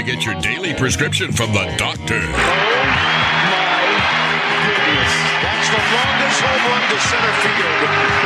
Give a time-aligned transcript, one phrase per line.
[0.00, 2.14] To get your daily prescription from the doctor.
[2.14, 2.24] Oh
[3.10, 3.82] my
[4.64, 5.12] goodness.
[5.42, 7.80] That's the longest home run to center field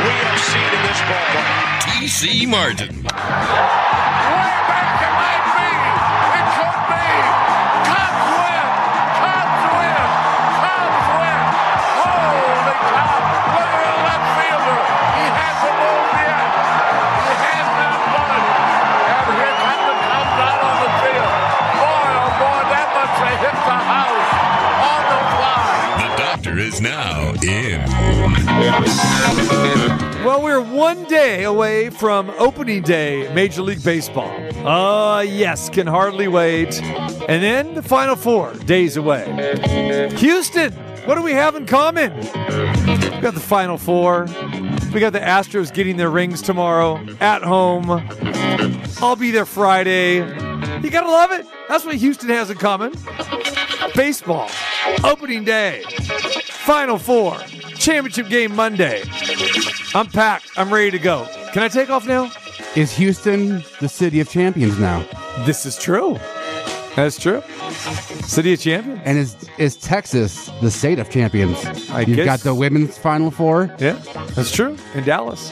[0.05, 1.81] we have seen in this ballpark.
[1.81, 3.84] TC Martin.
[27.43, 27.81] In.
[30.23, 34.31] Well, we're one day away from opening day, Major League Baseball.
[34.65, 36.81] Ah, yes, can hardly wait.
[36.81, 39.25] And then the final four days away.
[40.17, 40.73] Houston,
[41.05, 42.15] what do we have in common?
[42.15, 44.25] We got the final four.
[44.93, 47.91] We got the Astros getting their rings tomorrow at home.
[49.01, 50.17] I'll be there Friday.
[50.81, 51.45] You gotta love it.
[51.67, 52.93] That's what Houston has in common.
[53.95, 54.49] Baseball,
[55.03, 55.83] opening day,
[56.65, 57.37] final four,
[57.77, 59.03] championship game Monday.
[59.93, 60.49] I'm packed.
[60.57, 61.27] I'm ready to go.
[61.53, 62.31] Can I take off now?
[62.75, 65.05] Is Houston the city of champions now?
[65.45, 66.17] This is true.
[66.95, 67.41] That's true.
[68.23, 69.01] City of Champions.
[69.03, 71.57] And is is Texas the state of champions?
[71.89, 73.69] I You've guess- got the women's final four.
[73.79, 73.93] Yeah,
[74.33, 74.77] that's true.
[74.93, 75.51] In Dallas.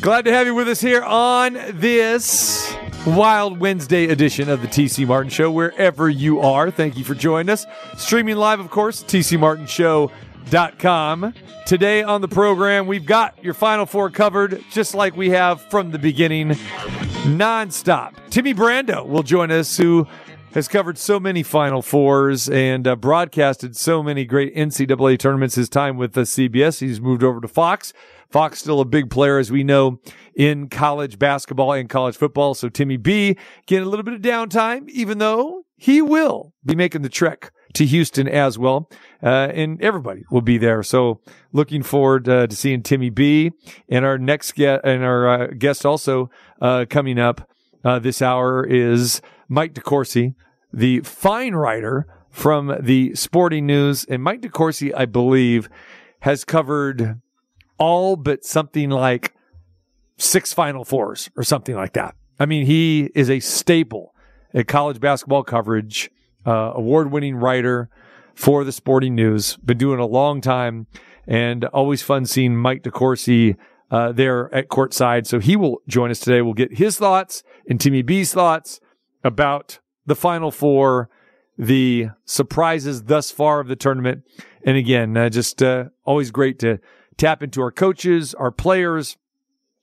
[0.00, 2.74] Glad to have you with us here on this
[3.06, 6.72] Wild Wednesday edition of the TC Martin Show, wherever you are.
[6.72, 7.64] Thank you for joining us.
[7.96, 11.34] Streaming live, of course, tcmartinshow.com.
[11.66, 15.92] Today on the program, we've got your Final Four covered, just like we have from
[15.92, 16.48] the beginning,
[17.28, 18.14] nonstop.
[18.30, 20.08] Timmy Brando will join us, who
[20.54, 25.54] has covered so many Final Fours and uh, broadcasted so many great NCAA tournaments.
[25.54, 27.92] His time with the CBS, he's moved over to Fox.
[28.30, 30.00] Fox still a big player, as we know,
[30.36, 32.54] in college basketball and college football.
[32.54, 33.36] So Timmy B
[33.66, 37.86] getting a little bit of downtime, even though he will be making the trek to
[37.86, 38.88] Houston as well.
[39.22, 40.82] Uh, and everybody will be there.
[40.82, 41.20] So
[41.52, 43.52] looking forward uh, to seeing Timmy B
[43.88, 46.30] and our next guest and our uh, guest also
[46.60, 47.48] uh, coming up
[47.84, 50.34] uh, this hour is Mike DeCourcy,
[50.72, 54.04] the fine writer from the Sporting News.
[54.04, 55.68] And Mike DeCourcy, I believe,
[56.20, 57.20] has covered
[57.78, 59.35] all but something like
[60.18, 62.14] six Final Fours or something like that.
[62.38, 64.14] I mean, he is a staple
[64.54, 66.10] at college basketball coverage,
[66.46, 67.88] uh, award winning writer
[68.34, 69.56] for the Sporting News.
[69.56, 70.86] Been doing a long time
[71.26, 73.56] and always fun seeing Mike DeCourcy
[73.90, 75.26] uh, there at courtside.
[75.26, 76.42] So he will join us today.
[76.42, 78.80] We'll get his thoughts and Timmy B's thoughts
[79.24, 81.08] about the Final Four,
[81.58, 84.22] the surprises thus far of the tournament.
[84.64, 86.78] And again, uh, just uh, always great to
[87.16, 89.16] tap into our coaches, our players,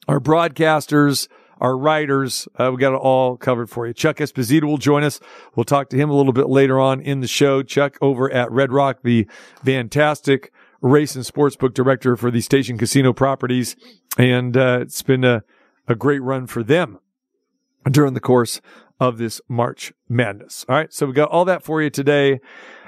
[0.08, 1.28] our broadcasters,
[1.60, 2.48] our writers.
[2.60, 3.94] Uh, we got it all covered for you.
[3.94, 5.20] Chuck Esposito will join us.
[5.56, 7.64] We'll talk to him a little bit later on in the show.
[7.64, 9.28] Chuck over at Red Rock, the
[9.64, 13.76] fantastic race and sportsbook director for the station casino properties.
[14.18, 15.44] And uh, it's been a,
[15.88, 17.00] a great run for them
[17.90, 18.62] during the course
[19.00, 20.66] of this March Madness.
[20.70, 20.94] All right.
[20.94, 22.40] So we got all that for you today,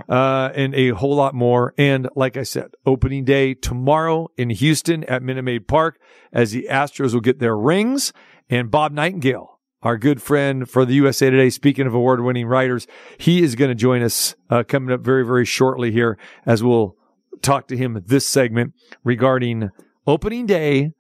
[0.08, 1.74] uh, and a whole lot more.
[1.78, 6.00] And like I said, opening day tomorrow in Houston at Minute Maid Park
[6.32, 8.14] as the Astros will get their rings
[8.50, 9.48] and Bob Nightengale,
[9.82, 13.70] our good friend for the USA Today, speaking of award winning writers, he is going
[13.70, 16.96] to join us, uh, coming up very, very shortly here as we'll
[17.42, 18.74] talk to him this segment
[19.04, 19.70] regarding
[20.08, 20.92] opening day,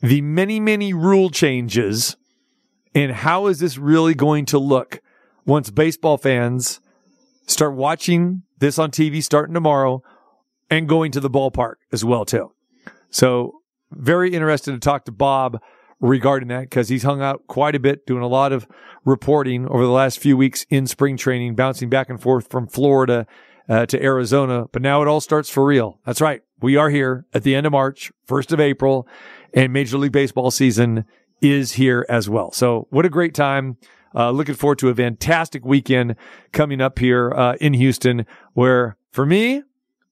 [0.00, 2.16] the many, many rule changes
[2.94, 5.00] and how is this really going to look
[5.44, 6.80] once baseball fans
[7.46, 10.02] start watching this on TV starting tomorrow
[10.70, 12.52] and going to the ballpark as well too.
[13.10, 13.60] So
[13.90, 15.60] very interested to talk to Bob
[16.00, 18.66] regarding that because he's hung out quite a bit doing a lot of
[19.04, 23.26] reporting over the last few weeks in spring training, bouncing back and forth from Florida
[23.68, 24.66] uh, to Arizona.
[24.72, 26.00] But now it all starts for real.
[26.04, 26.42] That's right.
[26.60, 29.06] We are here at the end of March, 1st of April,
[29.52, 31.04] and Major League Baseball season
[31.44, 32.52] is here as well.
[32.52, 33.76] So what a great time.
[34.14, 36.16] Uh, looking forward to a fantastic weekend
[36.52, 39.62] coming up here uh, in Houston, where for me,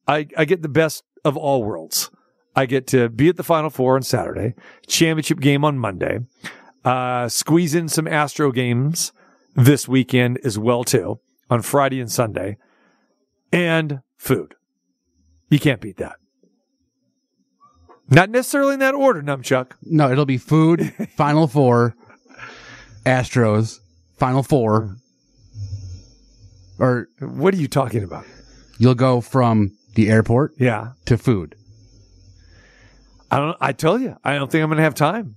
[0.09, 2.11] I, I get the best of all worlds.
[2.55, 4.55] I get to be at the Final Four on Saturday,
[4.87, 6.21] championship game on Monday,
[6.85, 9.13] uh, squeeze in some Astro games
[9.55, 12.57] this weekend as well too on Friday and Sunday,
[13.53, 14.55] and food.
[15.49, 16.17] You can't beat that.
[18.11, 19.73] Not necessarily in that order, Numchuck.
[19.83, 21.95] No, it'll be food, Final Four,
[23.07, 23.81] Astros,
[24.19, 24.97] Final Four.
[26.79, 28.25] Or What are you talking about?
[28.79, 31.55] you'll go from the airport Yeah, to food.
[33.31, 33.57] I don't.
[33.61, 35.37] I tell you, I don't think I'm going to have time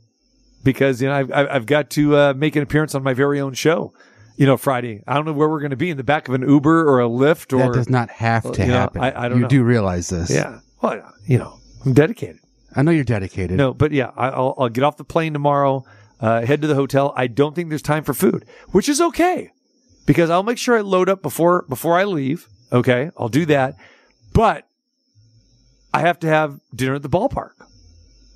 [0.63, 3.53] because you know I've I've got to uh, make an appearance on my very own
[3.53, 3.93] show.
[4.37, 5.01] You know, Friday.
[5.07, 6.99] I don't know where we're going to be in the back of an Uber or
[6.99, 9.01] a Lyft or that does not have to you know, happen.
[9.01, 9.47] I- I don't you know.
[9.47, 10.29] do realize this.
[10.29, 10.59] yeah.
[10.81, 12.39] Well, you know, I'm dedicated.
[12.75, 13.57] I know you're dedicated.
[13.57, 15.85] No, but yeah, I- I'll I'll get off the plane tomorrow.
[16.19, 17.13] Uh, head to the hotel.
[17.15, 19.51] I don't think there's time for food, which is okay
[20.05, 22.47] because I'll make sure I load up before before I leave.
[22.71, 23.75] Okay, I'll do that,
[24.33, 24.65] but
[25.93, 27.51] I have to have dinner at the ballpark.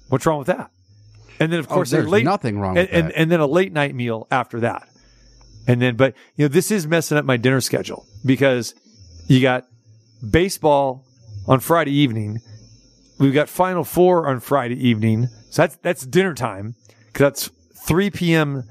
[0.09, 0.71] What's wrong with that?
[1.39, 3.39] And then of Oh, course a there's late nothing wrong and, with and and then
[3.39, 4.87] a late night meal after that.
[5.67, 8.73] And then, but you know, this is messing up my dinner schedule because
[9.27, 9.65] you got
[10.27, 11.05] baseball
[11.47, 12.39] on Friday evening.
[13.19, 15.27] We've got Final Four on Friday evening.
[15.49, 16.75] So that's that's dinner time
[17.07, 17.49] because that's
[17.85, 18.63] 3 p.m.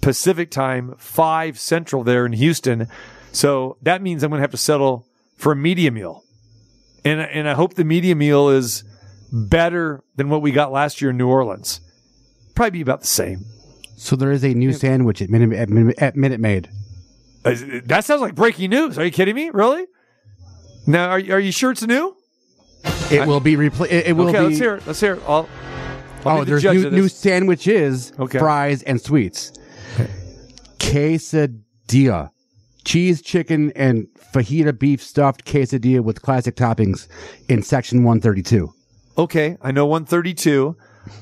[0.00, 2.88] Pacific time, 5 Central there in Houston.
[3.30, 5.06] So that means I'm going to have to settle
[5.36, 6.24] for a media meal.
[7.04, 8.84] And, and I hope the media meal is
[9.32, 11.80] better than what we got last year in New Orleans.
[12.54, 13.44] Probably be about the same.
[13.96, 16.68] So there is a new sandwich at Minute, at, Minute- at Minute Maid.
[17.44, 18.98] That sounds like breaking news.
[18.98, 19.50] Are you kidding me?
[19.50, 19.86] Really?
[20.86, 22.16] Now, are, are you sure it's new?
[23.12, 23.92] It will be replaced.
[23.92, 24.44] It, it will okay, be.
[24.46, 24.86] let's hear it.
[24.86, 25.22] Let's hear it.
[25.26, 25.48] I'll,
[26.24, 28.38] I'll Oh, the there's new, new sandwiches, Okay.
[28.38, 29.52] fries, and sweets.
[30.78, 32.30] Quesadilla,
[32.84, 37.08] cheese, chicken, and fajita beef stuffed quesadilla with classic toppings
[37.48, 38.72] in section 132.
[39.18, 40.76] Okay, I know 132.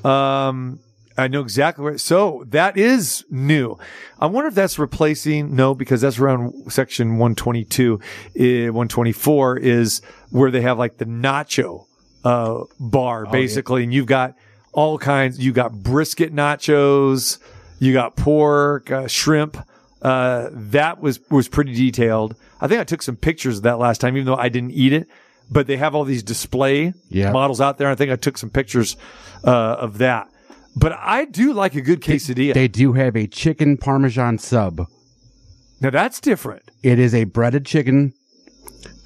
[0.05, 0.79] Um,
[1.17, 1.97] I know exactly where.
[1.97, 3.77] So that is new.
[4.19, 5.55] I wonder if that's replacing.
[5.55, 7.99] No, because that's around section 122.
[8.37, 11.85] Eh, 124 is where they have like the nacho
[12.23, 14.35] uh, bar, basically, and you've got
[14.73, 15.39] all kinds.
[15.39, 17.39] You got brisket nachos.
[17.79, 19.57] You got pork, uh, shrimp.
[20.01, 22.35] Uh, that was was pretty detailed.
[22.59, 24.93] I think I took some pictures of that last time, even though I didn't eat
[24.93, 25.07] it.
[25.49, 27.31] But they have all these display Yeah.
[27.31, 27.89] models out there.
[27.89, 28.95] I think I took some pictures
[29.43, 30.29] uh, of that.
[30.75, 32.53] But I do like a good quesadilla.
[32.53, 34.87] They do have a chicken parmesan sub.
[35.81, 36.63] now that's different.
[36.81, 38.13] It is a breaded chicken,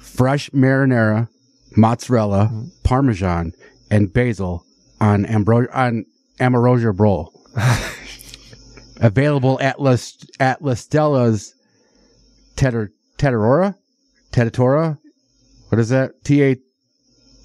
[0.00, 1.28] fresh marinara,
[1.76, 2.68] mozzarella, Mm-hmm.
[2.84, 3.52] parmesan,
[3.90, 4.64] and basil
[5.00, 6.06] on ambro- on
[6.40, 7.32] Amorosia roll.
[9.00, 9.96] Available at La,
[10.40, 11.54] at La Stella's
[12.56, 12.92] Tetter?
[13.18, 13.74] Tettatora?
[15.68, 16.12] What is that?
[16.24, 16.56] T-A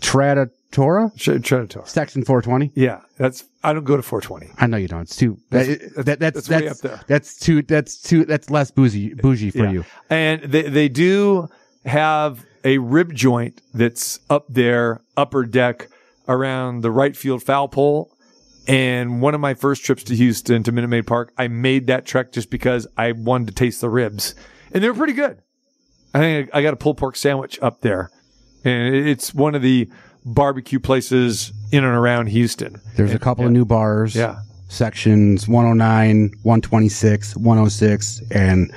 [0.01, 1.13] Traditora?
[1.17, 1.87] Ch- Trinitaur.
[1.87, 2.71] Section 420?
[2.75, 3.43] Yeah, that's.
[3.63, 4.53] I don't go to 420.
[4.57, 5.01] I know you don't.
[5.01, 5.37] It's too.
[5.49, 7.01] That's- that, that, that's that's way that's up there.
[7.07, 7.61] That's too.
[7.61, 8.25] That's too.
[8.25, 9.71] That's less bougie bougie for Yeah.
[9.71, 9.85] you.
[10.09, 11.47] And they they do
[11.85, 15.89] have a rib joint that's up there, upper deck,
[16.27, 18.11] around the right field foul pole.
[18.67, 22.05] And one of my first trips to Houston to Minute Maid Park, I made that
[22.05, 24.35] trek just because I wanted to taste the ribs,
[24.71, 25.41] and they were pretty good.
[26.13, 28.11] I think I got a pulled pork sandwich up there,
[28.63, 29.89] and it's one of the
[30.25, 32.79] barbecue places in and around Houston.
[32.95, 34.15] There's a couple of new bars.
[34.15, 34.41] Yeah.
[34.69, 38.73] Sections 109, 126, 106, and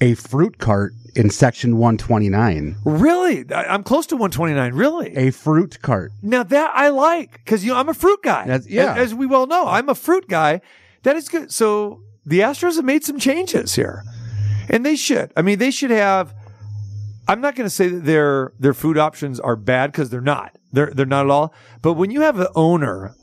[0.00, 2.76] a fruit cart in section 129.
[2.84, 4.72] Really, I'm close to 129.
[4.74, 6.12] Really, A fruit cart.
[6.22, 8.46] Now that I like because you know I'm a fruit guy.
[8.46, 8.92] That's- yeah.
[8.94, 10.60] As, as we well know, I'm a fruit guy.
[11.02, 11.52] That is good.
[11.52, 14.02] So the Astros have made some changes here,
[14.70, 15.30] and they should.
[15.36, 16.34] I mean, they should have.
[17.28, 20.56] I'm not going to say that their their food options are bad because they're not.
[20.74, 21.54] They're they're not at all.
[21.82, 23.14] But when you have an owner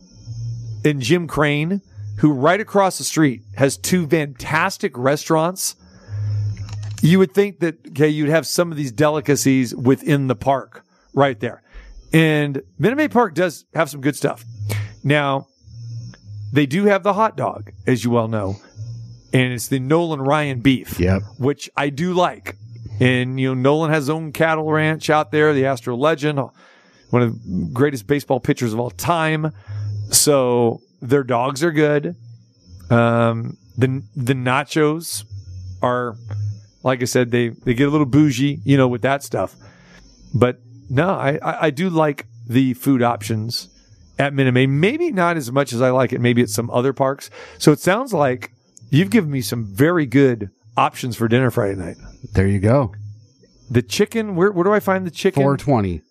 [0.83, 1.81] in Jim Crane
[2.17, 5.75] who right across the street has two fantastic restaurants,
[7.01, 11.39] you would think that okay, you'd have some of these delicacies within the park right
[11.39, 11.61] there.
[12.13, 14.43] And Minute Maid Park does have some good stuff.
[15.03, 15.47] Now,
[16.51, 18.57] they do have the hot dog, as you well know,
[19.33, 21.21] and it's the Nolan Ryan beef, Yep.
[21.39, 22.57] which I do like.
[22.99, 26.39] And you know, Nolan has his own cattle ranch out there, the Astro legend,
[27.11, 29.53] one of the greatest baseball pitchers of all time.
[30.09, 32.15] So their dogs are good.
[32.89, 35.23] Um, the the nachos
[35.81, 36.15] are,
[36.83, 39.55] like I said, they they get a little bougie, you know, with that stuff.
[40.33, 43.69] But no, I I, I do like the food options
[44.19, 44.51] at Minute.
[44.67, 46.19] Maybe not as much as I like it.
[46.19, 47.29] Maybe at some other parks.
[47.57, 48.51] So it sounds like
[48.89, 51.97] you've given me some very good options for dinner Friday night.
[52.33, 52.93] There you go.
[53.69, 54.35] The chicken.
[54.35, 55.41] Where where do I find the chicken?
[55.41, 56.01] 420.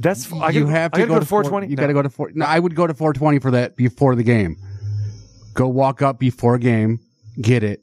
[0.00, 1.68] That's I you gotta- have I to gotta go, to 420.
[1.68, 2.30] You got to go to four.
[2.34, 4.56] No, I would go to 420 for that before the game.
[5.54, 7.00] Go walk up before game,
[7.40, 7.82] get it.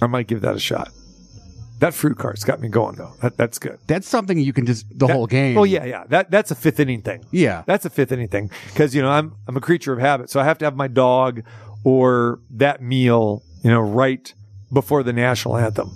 [0.00, 0.90] I might give that a shot.
[1.80, 3.12] That fruit cart's got me going though.
[3.22, 3.78] That, that's good.
[3.86, 5.56] That's something you can just the That- whole game.
[5.58, 6.04] Oh yeah, yeah.
[6.08, 7.24] That that's a fifth inning thing.
[7.30, 7.62] yeah.
[7.66, 10.40] That's a fifth inning thing because you know I'm I'm a creature of habit, so
[10.40, 11.42] I have to have my dog
[11.84, 14.32] or that meal, you know, right
[14.72, 15.90] before the national anthem,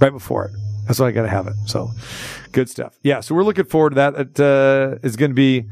[0.00, 0.52] right before it.
[0.86, 1.54] That's why I got to have it.
[1.66, 1.90] So
[2.52, 2.98] good stuff.
[3.02, 3.20] Yeah.
[3.20, 4.14] So we're looking forward to that.
[4.14, 5.68] It uh, is going to be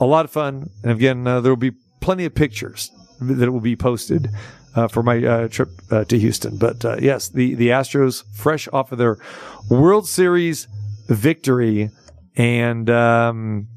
[0.00, 2.90] a lot of fun, and again, uh, there will be plenty of pictures
[3.20, 4.30] that will be posted.
[4.74, 8.66] Uh, for my uh, trip uh, to Houston, but uh, yes, the the Astros fresh
[8.72, 9.18] off of their
[9.68, 10.66] World Series
[11.08, 11.90] victory,
[12.36, 13.68] and um,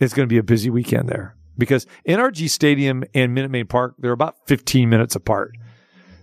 [0.00, 3.94] it's going to be a busy weekend there because NRG Stadium and Minute Maid Park
[3.98, 5.56] they're about 15 minutes apart.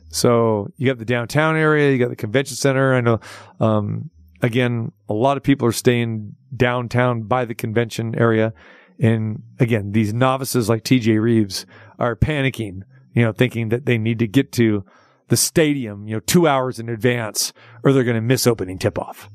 [0.09, 2.95] So you got the downtown area, you got the convention center.
[2.95, 3.19] I know,
[3.59, 4.09] um,
[4.41, 8.53] again, a lot of people are staying downtown by the convention area,
[8.99, 11.65] and again, these novices like TJ Reeves
[11.99, 12.81] are panicking,
[13.13, 14.85] you know, thinking that they need to get to
[15.27, 17.51] the stadium, you know, two hours in advance,
[17.83, 19.29] or they're going to miss opening tip off.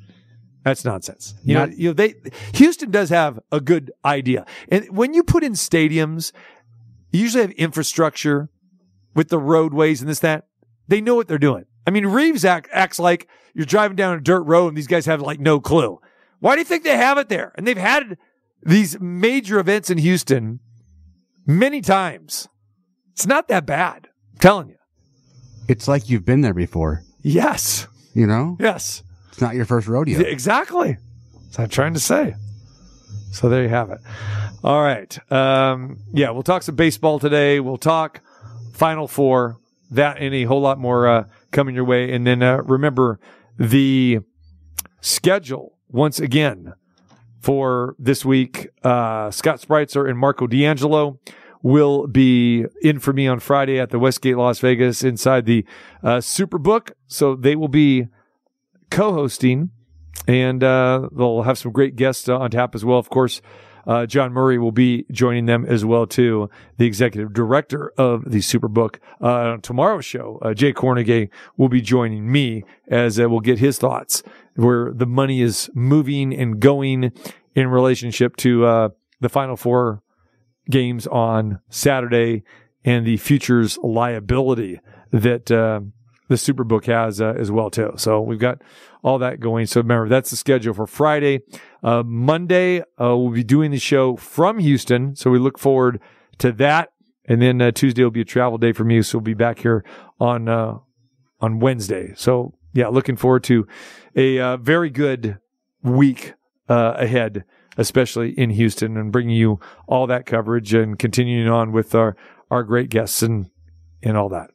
[0.64, 1.34] That's nonsense.
[1.42, 2.14] You Not- know, you know, they
[2.54, 6.32] Houston does have a good idea, and when you put in stadiums,
[7.12, 8.50] you usually have infrastructure
[9.14, 10.46] with the roadways and this that.
[10.88, 11.66] They know what they're doing.
[11.86, 15.06] I mean, Reeves act, acts like you're driving down a dirt road and these guys
[15.06, 16.00] have like no clue.
[16.40, 17.52] Why do you think they have it there?
[17.56, 18.16] And they've had
[18.62, 20.60] these major events in Houston
[21.46, 22.48] many times.
[23.12, 24.08] It's not that bad.
[24.32, 24.76] I'm telling you.
[25.68, 27.02] It's like you've been there before.
[27.22, 27.86] Yes.
[28.14, 29.02] You know, Yes.
[29.28, 30.18] it's not your first rodeo.
[30.20, 30.96] Exactly.
[31.44, 32.34] That's what I'm trying to say.
[33.32, 34.00] So there you have it.
[34.64, 35.32] All right.
[35.32, 37.60] Um, yeah, we'll talk some baseball today.
[37.60, 38.20] We'll talk
[38.72, 39.58] Final Four,
[39.90, 42.12] that and a whole lot more uh, coming your way.
[42.12, 43.20] And then uh, remember
[43.60, 44.20] the
[45.02, 46.72] schedule once again
[47.40, 48.68] for this week.
[48.82, 51.20] Uh, Scott Spritzer and Marco D'Angelo
[51.62, 55.64] will be in for me on Friday at the Westgate Las Vegas inside the
[56.02, 56.92] uh, Superbook.
[57.06, 58.08] So they will be
[58.90, 59.70] co-hosting,
[60.26, 62.98] and uh, they'll have some great guests on tap as well.
[62.98, 63.42] Of course,
[63.86, 68.38] uh, John Murray will be joining them as well too, the executive director of the
[68.38, 68.96] Superbook.
[69.20, 73.58] Uh, on tomorrow's show, uh, Jay Kornegay will be joining me as uh, we'll get
[73.58, 74.22] his thoughts
[74.54, 77.12] where the money is moving and going
[77.54, 78.88] in relationship to uh,
[79.20, 80.02] the Final Four
[80.68, 82.42] games on Saturday
[82.84, 84.80] and the futures liability
[85.12, 85.80] that uh,
[86.30, 87.92] the Superbook has uh, as well too.
[87.96, 88.62] So we've got
[89.02, 89.66] all that going.
[89.66, 91.40] So remember, that's the schedule for Friday.
[91.82, 95.16] Uh, Monday, uh, we'll be doing the show from Houston.
[95.16, 96.00] So we look forward
[96.38, 96.92] to that.
[97.24, 99.02] And then uh, Tuesday will be a travel day for me.
[99.02, 99.84] So we'll be back here
[100.20, 100.78] on, uh,
[101.40, 102.12] on Wednesday.
[102.14, 103.66] So yeah, looking forward to
[104.14, 105.40] a uh, very good
[105.82, 106.34] week
[106.68, 107.44] uh, ahead,
[107.76, 109.58] especially in Houston and bringing you
[109.88, 112.16] all that coverage and continuing on with our,
[112.52, 113.50] our great guests and,
[114.02, 114.50] and all that.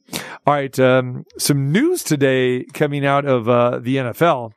[0.47, 0.77] All right.
[0.79, 4.53] Um, some news today coming out of uh, the NFL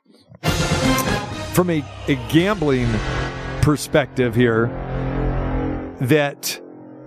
[1.53, 2.89] from a, a gambling
[3.61, 4.67] perspective here
[5.99, 6.61] that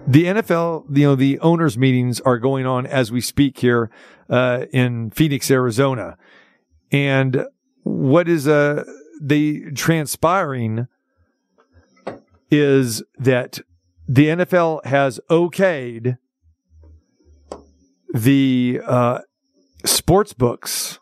[0.07, 3.91] the NFL, you know, the owners' meetings are going on as we speak here
[4.29, 6.17] uh, in Phoenix, Arizona,
[6.91, 7.47] and
[7.85, 8.85] what is uh,
[9.21, 10.89] the transpiring
[12.51, 13.61] is that
[14.07, 16.19] the NFL has okayed
[18.13, 19.21] the uh,
[19.85, 21.01] sports books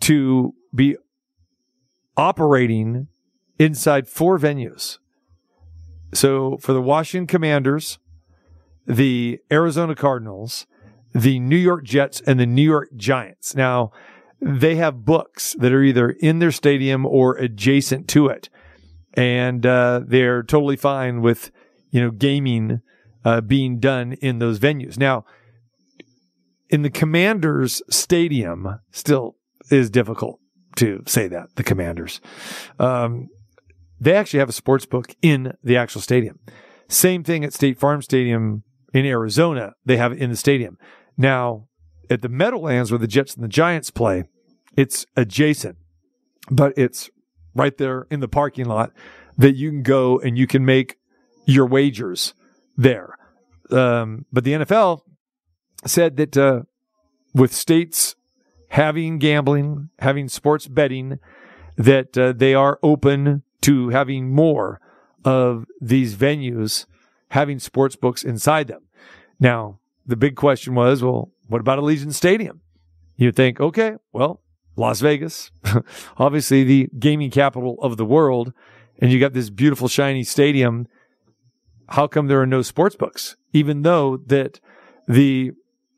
[0.00, 0.96] to be
[2.16, 3.06] operating
[3.58, 4.98] inside four venues.
[6.12, 7.98] So for the Washington Commanders,
[8.86, 10.66] the Arizona Cardinals,
[11.14, 13.54] the New York Jets, and the New York Giants.
[13.54, 13.92] Now,
[14.40, 18.48] they have books that are either in their stadium or adjacent to it.
[19.14, 21.52] And uh, they're totally fine with,
[21.90, 22.80] you know, gaming
[23.24, 24.98] uh, being done in those venues.
[24.98, 25.24] Now,
[26.72, 29.36] in the Commanders stadium, still
[29.70, 30.40] is difficult
[30.76, 32.20] to say that, the Commanders.
[32.78, 33.28] Um,
[34.00, 36.40] they actually have a sports book in the actual stadium.
[36.88, 39.74] Same thing at State Farm Stadium in Arizona.
[39.84, 40.78] They have it in the stadium.
[41.16, 41.68] Now,
[42.10, 44.24] at the Meadowlands where the Jets and the Giants play,
[44.76, 45.76] it's adjacent,
[46.50, 47.10] but it's
[47.54, 48.92] right there in the parking lot
[49.36, 50.96] that you can go and you can make
[51.44, 52.32] your wagers
[52.76, 53.18] there.
[53.70, 55.02] Um, but the NFL
[55.84, 56.62] said that uh,
[57.34, 58.16] with states
[58.68, 61.18] having gambling, having sports betting,
[61.76, 64.80] that uh, they are open to having more
[65.24, 66.86] of these venues
[67.32, 68.82] having sports books inside them.
[69.40, 72.60] Now, the big question was, well, what about Allegiant Stadium?
[73.16, 74.42] You'd think, okay, well,
[74.76, 75.50] Las Vegas,
[76.18, 78.52] obviously the gaming capital of the world,
[78.98, 80.86] and you got this beautiful shiny stadium,
[81.88, 83.36] how come there are no sports books?
[83.52, 84.60] Even though that
[85.08, 85.52] the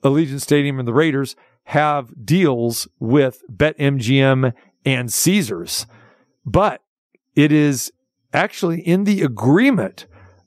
[0.04, 1.34] Allegiant Stadium and the Raiders
[1.64, 4.52] have deals with BetMGM
[4.84, 5.86] and Caesars,
[6.44, 6.82] but
[7.34, 7.90] it is
[8.32, 10.06] actually in the agreement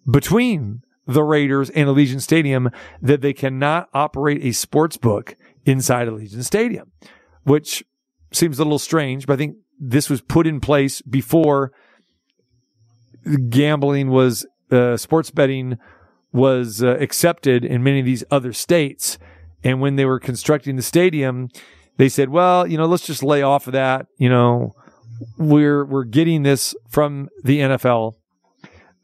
[0.09, 2.69] between the Raiders and Allegiant Stadium
[3.01, 5.35] that they cannot operate a sports book
[5.65, 6.91] inside Allegiant Stadium,
[7.43, 7.83] which
[8.31, 11.71] seems a little strange, but I think this was put in place before
[13.49, 15.77] gambling was, uh, sports betting
[16.31, 19.17] was uh, accepted in many of these other states.
[19.67, 21.49] And when they were constructing the stadium,
[21.97, 24.05] they said, well, you know, let's just lay off of that.
[24.17, 24.75] You know,
[25.37, 28.13] we're, we're getting this from the NFL,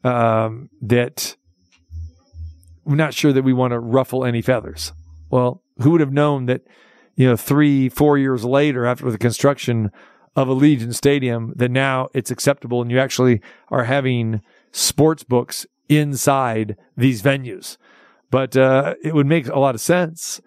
[0.04, 1.36] um, that
[2.86, 4.94] we're not sure that we want to ruffle any feathers.
[5.28, 6.62] Well, who would have known that,
[7.14, 9.90] you know, three, four years later after the construction
[10.34, 14.40] of a Allegiant Stadium, that now it's acceptable and you actually are having
[14.72, 17.76] sports books inside these venues.
[18.30, 20.40] But uh, it would make a lot of sense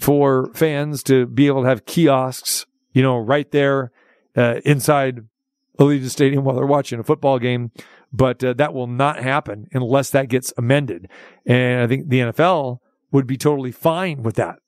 [0.00, 3.92] for fans to be able to have kiosks, you know, right there
[4.36, 5.20] uh, inside
[5.78, 7.70] Allegiant Stadium while they're watching a football game.
[8.12, 11.08] But uh, that will not happen unless that gets amended.
[11.46, 12.78] And I think the NFL
[13.10, 14.58] would be totally fine with that.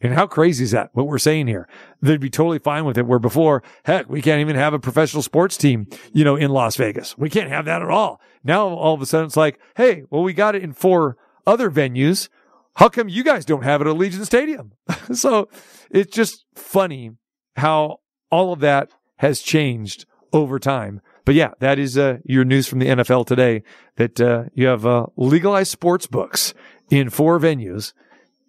[0.00, 0.90] And how crazy is that?
[0.92, 1.68] What we're saying here?
[2.00, 3.06] They'd be totally fine with it.
[3.06, 6.76] Where before, heck, we can't even have a professional sports team, you know, in Las
[6.76, 7.18] Vegas.
[7.18, 8.20] We can't have that at all.
[8.44, 11.68] Now all of a sudden it's like, hey, well, we got it in four other
[11.70, 12.28] venues.
[12.78, 14.72] How come you guys don't have it at Allegiant Stadium?
[15.12, 15.48] so
[15.90, 17.10] it's just funny
[17.56, 17.98] how
[18.30, 21.00] all of that has changed over time.
[21.24, 23.64] But yeah, that is uh, your news from the NFL today
[23.96, 26.54] that uh, you have uh, legalized sports books
[26.88, 27.94] in four venues.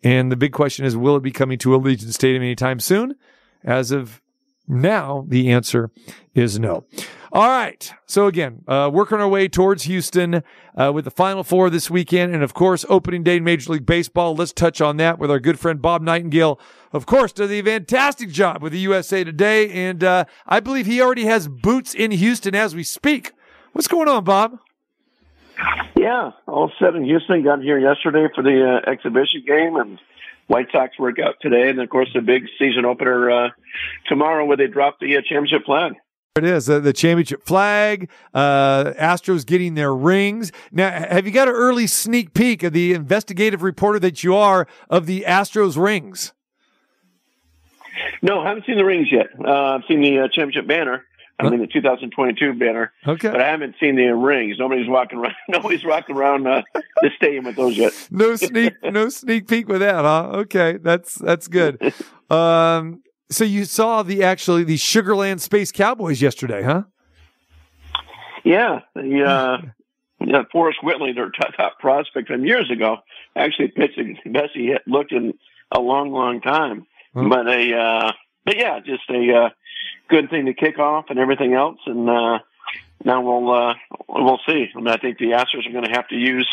[0.03, 3.15] And the big question is, will it be coming to Allegiant Stadium anytime soon?
[3.63, 4.21] As of
[4.69, 5.89] now, the answer
[6.35, 6.85] is no.
[7.31, 7.91] All right.
[8.05, 10.43] So again, uh, working our way towards Houston
[10.75, 13.85] uh, with the Final Four this weekend, and of course, opening day in Major League
[13.85, 14.35] Baseball.
[14.35, 16.59] Let's touch on that with our good friend Bob Nightengale.
[16.93, 21.01] Of course, does a fantastic job with the USA Today, and uh, I believe he
[21.01, 23.33] already has boots in Houston as we speak.
[23.73, 24.59] What's going on, Bob?
[25.95, 27.43] Yeah, all set in Houston.
[27.43, 29.99] Got here yesterday for the uh, exhibition game, and
[30.49, 33.49] White Sox workout today, and of course the big season opener uh,
[34.07, 35.93] tomorrow, where they drop the uh, championship flag.
[36.35, 38.09] It is uh, the championship flag.
[38.33, 40.51] Uh, Astros getting their rings.
[40.71, 44.67] Now, have you got an early sneak peek of the investigative reporter that you are
[44.89, 46.33] of the Astros rings?
[48.23, 49.27] No, I haven't seen the rings yet.
[49.39, 51.05] Uh, I've seen the uh, championship banner.
[51.39, 52.91] I mean the 2022 banner.
[53.07, 53.29] Okay.
[53.29, 54.57] But I haven't seen the rings.
[54.59, 55.35] Nobody's walking around.
[55.49, 57.93] Nobody's walking around uh, the stadium with those yet.
[58.11, 60.29] No sneak, no sneak peek with that, huh?
[60.33, 61.93] Okay, that's that's good.
[62.29, 66.83] Um, so you saw the actually the Sugar Land Space Cowboys yesterday, huh?
[68.43, 69.57] Yeah, the uh,
[70.19, 72.97] yeah, Forrest Whitley, their top, top prospect from years ago,
[73.35, 75.33] actually pitched the best he had looked in
[75.71, 76.85] a long, long time.
[77.13, 77.29] Hmm.
[77.29, 78.11] But a, uh,
[78.45, 79.49] but yeah, just a uh,
[80.09, 81.79] good thing to kick off and everything else.
[81.85, 82.39] And uh,
[83.03, 83.73] now we'll uh,
[84.07, 84.67] we'll see.
[84.73, 86.49] I mean, I think the Astros are going to have to use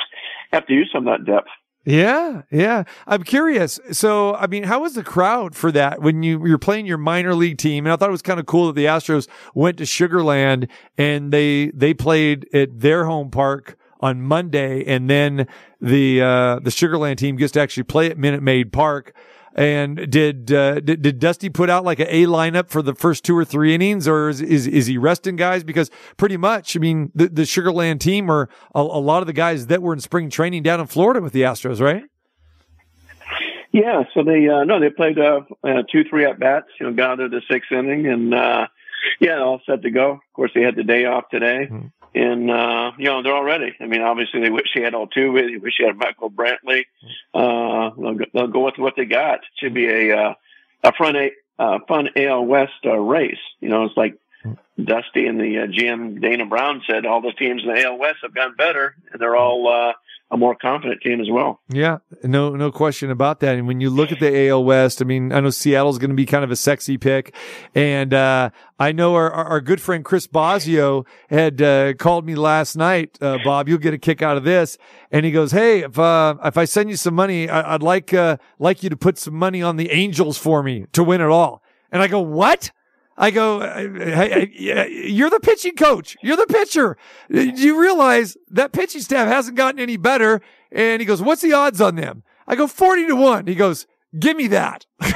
[0.52, 1.48] have to use some of that depth.
[1.84, 2.82] Yeah, yeah.
[3.06, 3.78] I'm curious.
[3.92, 7.32] So, I mean, how was the crowd for that when you you're playing your minor
[7.32, 7.86] league team?
[7.86, 10.66] And I thought it was kind of cool that the Astros went to Sugar Land
[10.98, 15.46] and they they played at their home park on Monday, and then
[15.80, 19.14] the uh, the Sugar Land team gets to actually play at Minute Maid Park.
[19.58, 23.24] And did, uh, did did Dusty put out like an A lineup for the first
[23.24, 25.64] two or three innings, or is is, is he resting guys?
[25.64, 29.26] Because pretty much, I mean, the, the Sugar Land team are a, a lot of
[29.26, 32.04] the guys that were in spring training down in Florida with the Astros, right?
[33.72, 36.66] Yeah, so they uh, no, they played uh, uh, two, three at bats.
[36.78, 38.66] You know, got to the sixth inning, and uh,
[39.20, 40.12] yeah, all set to go.
[40.12, 41.92] Of course, they had the day off today, Mhm.
[42.16, 43.74] And uh, you know they're already.
[43.78, 45.32] I mean, obviously they wish they had all two.
[45.34, 46.84] They wish they had Michael Brantley.
[47.34, 49.40] Uh, they'll, go, they'll go with what they got.
[49.60, 50.34] Should be a uh,
[50.82, 53.38] a fun a uh, fun AL West uh, race.
[53.60, 54.18] You know, it's like
[54.82, 57.04] Dusty and the uh, GM Dana Brown said.
[57.04, 59.92] All the teams in the AL West have gotten better, and they're all uh,
[60.30, 61.60] a more confident team as well.
[61.68, 63.56] Yeah, no, no question about that.
[63.56, 66.16] And when you look at the AL West, I mean, I know Seattle's going to
[66.16, 67.34] be kind of a sexy pick,
[67.74, 72.76] and uh, I know our, our, good friend Chris Bosio had uh, called me last
[72.76, 73.16] night.
[73.20, 74.78] Uh, Bob, you'll get a kick out of this,
[75.12, 78.12] and he goes, "Hey, if uh, if I send you some money, I, I'd like
[78.12, 81.28] uh, like you to put some money on the Angels for me to win it
[81.28, 81.62] all."
[81.92, 82.72] And I go, "What?"
[83.18, 86.16] I go, hey, hey, you're the pitching coach.
[86.22, 86.98] You're the pitcher.
[87.30, 90.42] Do you realize that pitching staff hasn't gotten any better?
[90.70, 92.24] And he goes, what's the odds on them?
[92.46, 93.46] I go, 40 to 1.
[93.46, 93.86] He goes,
[94.18, 94.84] give me that.
[95.00, 95.12] I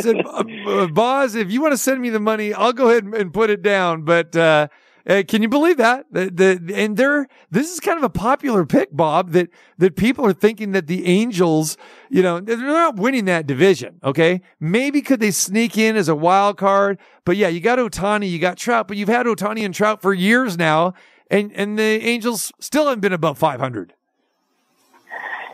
[0.00, 3.32] said, uh, Boz, if you want to send me the money, I'll go ahead and
[3.32, 4.02] put it down.
[4.02, 4.68] But uh,
[5.08, 6.04] uh, can you believe that?
[6.12, 9.30] The, the and they're this is kind of a popular pick, Bob.
[9.32, 11.78] That that people are thinking that the Angels,
[12.10, 14.00] you know, they're not winning that division.
[14.04, 16.98] Okay, maybe could they sneak in as a wild card?
[17.24, 20.12] But yeah, you got Ohtani, you got Trout, but you've had Ohtani and Trout for
[20.12, 20.92] years now,
[21.30, 23.94] and and the Angels still haven't been above five hundred.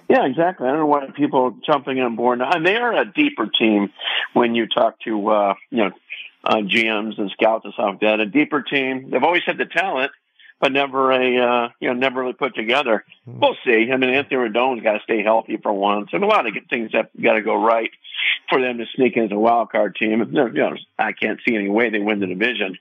[0.09, 0.67] Yeah, exactly.
[0.67, 2.41] I don't know why people jumping on board.
[2.43, 3.91] And they are a deeper team
[4.35, 5.91] when you talk to uh, you know
[6.45, 8.21] uh, GMs and scouts and stuff like that.
[8.21, 9.11] A deeper team.
[9.11, 10.13] They've always had the talent,
[10.61, 13.05] but never a uh, you know never really put together.
[13.27, 13.91] We'll see.
[13.93, 16.91] I mean, Anthony Rendon's got to stay healthy for once, and a lot of things
[16.93, 17.91] have got to go right
[18.49, 20.21] for them to sneak in as a wild card team.
[20.33, 22.79] You know, I can't see any way they win the division.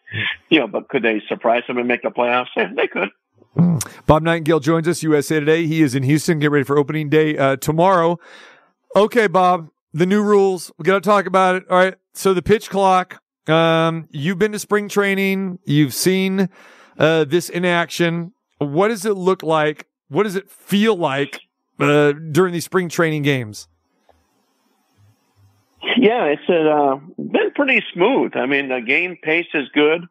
[0.50, 2.48] You know, but could they surprise them and make the playoffs?
[2.56, 3.10] Yeah, they could.
[4.06, 5.68] Bob Nightengale joins us, USA Today.
[5.68, 6.40] He is in Houston.
[6.40, 8.20] Get ready for opening day uh, tomorrow.
[8.96, 10.72] Okay, Bob, the new rules.
[10.78, 11.64] We got to talk about it.
[11.70, 11.96] All right.
[12.14, 13.23] So the pitch clock.
[13.48, 15.60] Um, you've been to spring training.
[15.66, 16.50] You've seen
[16.98, 18.34] uh, this in action.
[18.60, 19.88] What does it look like?
[20.10, 21.42] What does it feel like
[21.80, 23.68] uh, during these spring training games?
[25.98, 28.36] Yeah, it's uh, been pretty smooth.
[28.36, 30.06] I mean, the game pace is good.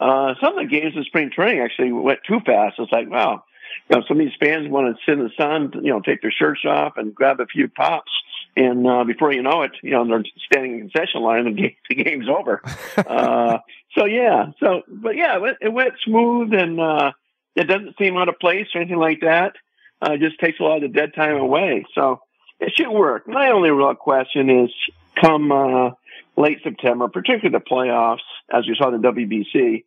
[0.00, 2.76] Uh, some of the games in spring training actually went too fast.
[2.78, 3.42] It's like, wow,
[3.88, 6.22] you know, some of these fans want to sit in the sun, you know, take
[6.22, 8.10] their shirts off and grab a few pops.
[8.58, 11.56] And uh, before you know it, you know, they're standing in the concession line and
[11.56, 12.60] the, game, the game's over.
[12.96, 13.58] uh,
[13.96, 14.46] so, yeah.
[14.58, 17.12] So, but yeah, it went, it went smooth and uh,
[17.54, 19.52] it doesn't seem out of place or anything like that.
[20.02, 21.86] Uh, it just takes a lot of the dead time away.
[21.94, 22.20] So
[22.58, 23.28] it should work.
[23.28, 24.70] My only real question is
[25.20, 25.90] come uh,
[26.36, 29.84] late September, particularly the playoffs, as you saw in the WBC,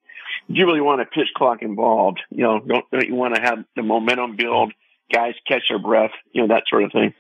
[0.48, 2.22] do you really want a pitch clock involved?
[2.30, 4.74] You know, don't, don't you want to have the momentum build,
[5.14, 7.14] guys catch their breath, you know, that sort of thing.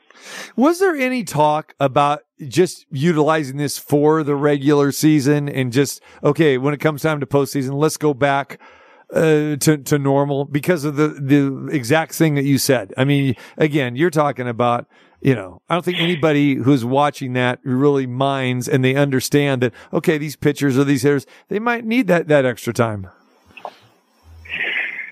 [0.55, 6.57] Was there any talk about just utilizing this for the regular season and just, okay,
[6.57, 8.59] when it comes time to postseason, let's go back
[9.13, 12.93] uh, to to normal because of the the exact thing that you said.
[12.97, 14.87] I mean, again, you're talking about
[15.21, 19.73] you know, I don't think anybody who's watching that really minds and they understand that
[19.93, 23.07] okay, these pitchers or these hitters they might need that that extra time.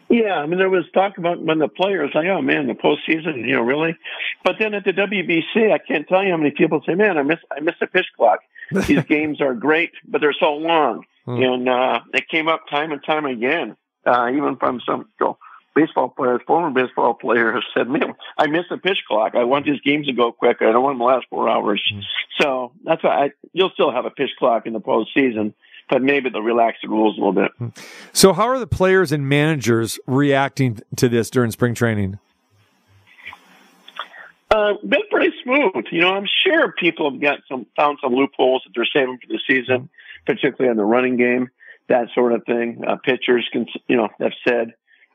[0.10, 3.48] Yeah, I mean, there was talk about when the players like, oh man, the postseason,
[3.48, 3.96] you know, really.
[4.44, 7.24] But then at the WBC, I can't tell you how many people say, man, I
[7.24, 8.40] miss I miss the pitch clock.
[8.72, 11.44] These games are great, but they're so long, Hmm.
[11.44, 15.38] and uh, it came up time and time again, uh, even from some you know,
[15.76, 19.36] baseball players, former baseball players said, man, I miss the pitch clock.
[19.36, 20.68] I want these games to go quicker.
[20.68, 21.82] I don't want them to last four hours.
[22.40, 25.54] So that's why I, you'll still have a pitch clock in the postseason,
[25.90, 27.74] but maybe they'll relax the rules a little bit.
[28.14, 32.20] So, how are the players and managers reacting to this during spring training?
[34.52, 35.86] Uh, been pretty smooth.
[35.92, 39.28] You know, I'm sure people have got some found some loopholes that they're saving for
[39.28, 39.90] the season,
[40.26, 41.50] particularly in the running game,
[41.88, 42.82] that sort of thing.
[42.88, 44.74] Uh, pitchers can, you know, have said,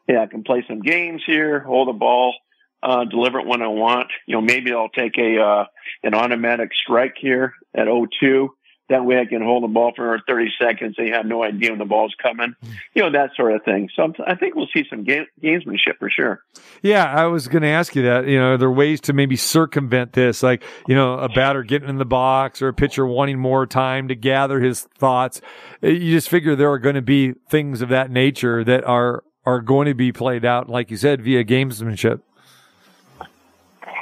[0.09, 2.35] "Yeah, I can play some games here, hold the ball,
[2.81, 5.65] uh, deliver it when I want." You know, maybe I'll take a uh,
[6.05, 8.51] an automatic strike here at 0-2.
[8.91, 10.95] That way, I can hold the ball for 30 seconds.
[10.99, 12.55] They have no idea when the ball's coming.
[12.95, 13.89] You know, that sort of thing.
[13.97, 16.45] So I'm, I think we'll see some game, gamesmanship for sure.
[16.83, 18.27] Yeah, I was going to ask you that.
[18.27, 21.89] You know, are there ways to maybe circumvent this, like you know, a batter getting
[21.89, 25.41] in the box or a pitcher wanting more time to gather his thoughts.
[25.83, 29.25] Uh, You just figure there are going to be things of that nature that are
[29.47, 32.21] are going to be played out, like you said, via gamesmanship.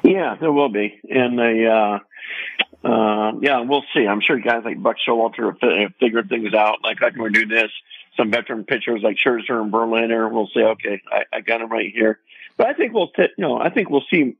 [0.04, 1.98] Yeah, there will be, and they, uh,
[2.84, 4.06] uh, yeah, we'll see.
[4.06, 6.82] I'm sure guys like Buck Showalter have figured things out.
[6.82, 7.70] Like, I can do this.
[8.16, 11.90] Some veteran pitchers like Scherzer and Verlander will say, "Okay, I, I got him right
[11.92, 12.18] here."
[12.56, 14.36] But I think we'll, t- you know, I think we'll see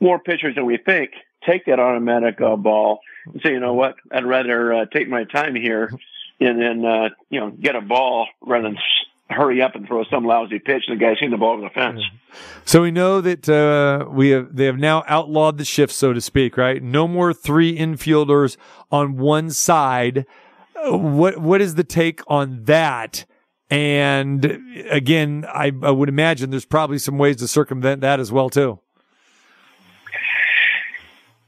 [0.00, 1.12] more pitchers than we think
[1.46, 3.96] take that automatic uh, ball and say, "You know what?
[4.10, 5.92] I'd rather uh, take my time here
[6.40, 8.78] and then, uh, you know, get a ball rather than."
[9.30, 11.70] Hurry up and throw some lousy pitch, and the guy's hitting the ball over the
[11.70, 12.00] fence.
[12.64, 16.20] So we know that uh, we have they have now outlawed the shift, so to
[16.20, 16.82] speak, right?
[16.82, 18.56] No more three infielders
[18.90, 20.26] on one side.
[20.84, 23.24] What what is the take on that?
[23.70, 24.44] And
[24.90, 28.80] again, I, I would imagine there's probably some ways to circumvent that as well too.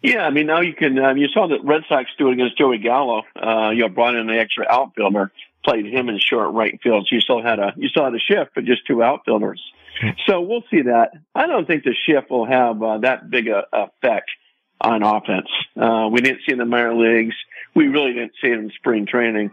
[0.02, 0.98] Yeah, I mean now you can.
[0.98, 3.22] Um, you saw the Red Sox do it against Joey Gallo.
[3.34, 5.32] Uh, you know, brought in an extra outfielder,
[5.64, 7.08] played him in short right field.
[7.10, 9.62] You still had a you still had a shift, but just two outfielders.
[10.26, 11.10] So we'll see that.
[11.34, 14.30] I don't think the shift will have uh, that big a effect
[14.80, 15.48] on offense.
[15.80, 17.34] Uh, we didn't see it in the minor leagues.
[17.74, 19.52] We really didn't see it in spring training.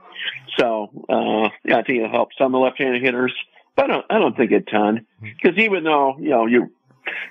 [0.57, 3.33] So uh, yeah, I think it'll help some of the left-handed hitters,
[3.75, 4.05] but I don't.
[4.09, 6.71] I don't think a ton because even though you know you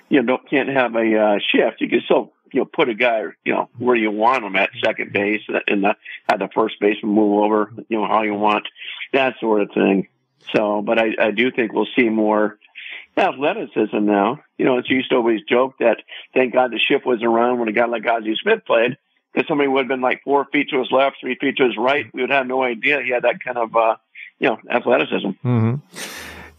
[0.09, 3.23] you don't can't have a uh, shift, you can still you know put a guy
[3.43, 5.95] you know where you want him at second base and the,
[6.29, 8.67] have the first baseman move over you know how you want
[9.13, 10.07] that sort of thing.
[10.55, 12.57] So, but I, I do think we'll see more
[13.15, 14.39] athleticism now.
[14.57, 15.97] You know, it's used to always joke that
[16.33, 18.97] thank God the ship was around when a guy like Ozzie Smith played
[19.33, 21.77] because somebody would have been like four feet to his left, three feet to his
[21.77, 22.07] right.
[22.13, 23.95] We would have no idea he had that kind of uh,
[24.39, 25.29] you know athleticism.
[25.43, 25.75] Mm-hmm.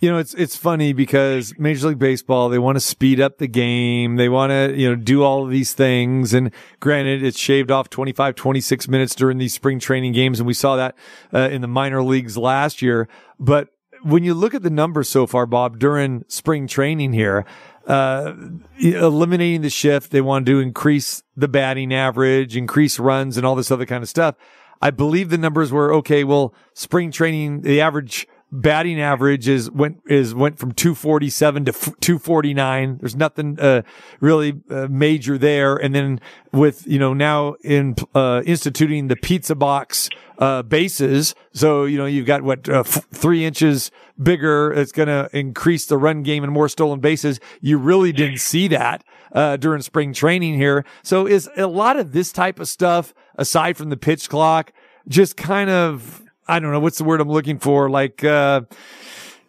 [0.02, 3.46] You know, it's it's funny because Major League Baseball they want to speed up the
[3.46, 4.16] game.
[4.16, 7.88] They want to, you know, do all of these things and granted it's shaved off
[7.88, 10.96] 25 26 minutes during these spring training games and we saw that
[11.32, 13.06] uh, in the minor leagues last year,
[13.38, 13.68] but
[14.02, 17.44] when you look at the numbers so far, Bob, during spring training here,
[17.86, 18.34] uh,
[18.80, 23.70] eliminating the shift, they want to increase the batting average, increase runs and all this
[23.70, 24.34] other kind of stuff.
[24.80, 26.24] I believe the numbers were okay.
[26.24, 32.98] Well, spring training, the average batting average is went is went from 247 to 249
[32.98, 33.82] there's nothing uh,
[34.20, 35.76] really uh, major there.
[35.76, 36.20] And then
[36.52, 41.34] with you know now in uh, instituting the pizza box uh, bases.
[41.52, 43.90] So you know you've got what uh, f- 3 inches
[44.22, 44.72] bigger.
[44.72, 47.40] It's going to increase the run game and more stolen bases.
[47.60, 50.84] You really didn't see that uh, during spring training here.
[51.02, 54.72] So is a lot of this type of stuff aside from the pitch clock
[55.08, 58.62] just kind of I don't know what's the word I'm looking for, like, uh,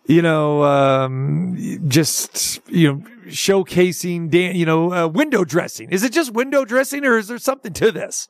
[0.06, 5.90] you know, um, just, you know, showcasing, dan- you know, uh, window dressing.
[5.92, 8.28] Is it just window dressing or is there something to this?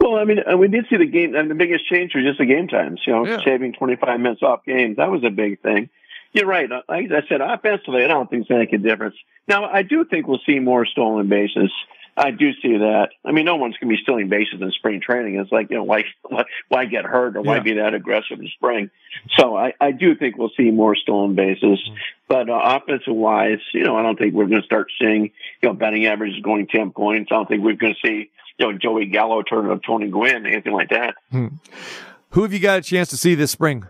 [0.00, 2.38] Well, I mean, uh, we did see the game, and the biggest change was just
[2.38, 3.40] the game times, you know, Yeah.
[3.40, 4.96] shaving 25 minutes off games.
[4.96, 5.88] That was a big thing.
[6.32, 6.70] You're right.
[6.70, 9.14] Uh, Like I said, offensively, I don't think it's going to make a difference.
[9.46, 11.70] Now, I do think we'll see more stolen bases.
[12.16, 13.08] I do see that.
[13.24, 15.36] I mean, no one's going to be stealing bases in spring training.
[15.36, 17.62] It's like, you know, why, why, why get hurt or why Yeah.
[17.62, 18.90] be that aggressive in spring?
[19.38, 21.80] So I, I do think we'll see more stolen bases.
[22.28, 25.30] But uh, offensive wise, you know, I don't think we're going to start seeing,
[25.62, 27.30] you know, batting averages going 10 points.
[27.32, 30.44] I don't think we're going to see, you know, Joey Gallo turn to Tony Gwynn,
[30.46, 31.14] anything like that.
[31.30, 33.86] Who have you got a chance to see this spring?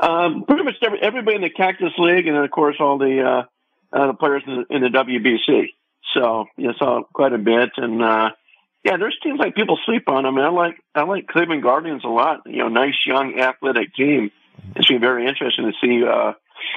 [0.00, 3.20] Um, pretty much every, everybody in the Cactus League, and then of course all the
[3.22, 5.74] uh, uh, the players in the, in the WBC.
[6.14, 8.30] So you saw quite a bit, and uh,
[8.84, 10.26] yeah, there's teams like people sleep on.
[10.26, 12.40] I mean, I like I like Cleveland Guardians a lot.
[12.46, 14.30] You know, nice young athletic team.
[14.76, 16.32] It's been very interesting to see uh,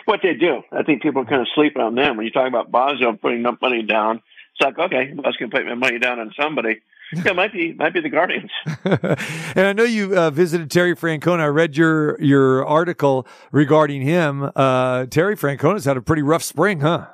[0.06, 0.62] what they do.
[0.72, 2.18] I think people are kind of sleep on them.
[2.18, 4.18] When you talk about Bosio putting up money down,
[4.54, 6.82] it's like okay, I was going to put my money down on somebody.
[7.14, 8.52] Yeah, it might be might be the Guardians.
[8.86, 11.42] and I know you uh, visited Terry Francona.
[11.42, 14.50] I read your your article regarding him.
[14.56, 17.08] Uh, Terry Francona's had a pretty rough spring, huh?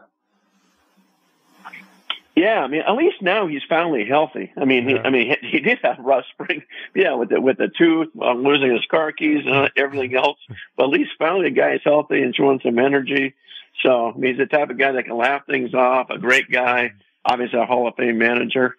[2.38, 4.52] Yeah, I mean, at least now he's finally healthy.
[4.56, 6.62] I mean, he, I mean, he, he did have a rough spring,
[6.96, 10.38] yeah, with the with the tooth, um, losing his car keys, and everything else.
[10.76, 13.34] But at least finally, the guy is healthy and showing some energy.
[13.84, 16.12] So I mean, he's the type of guy that can laugh things off.
[16.12, 16.92] A great guy,
[17.26, 18.76] obviously a Hall of Fame manager.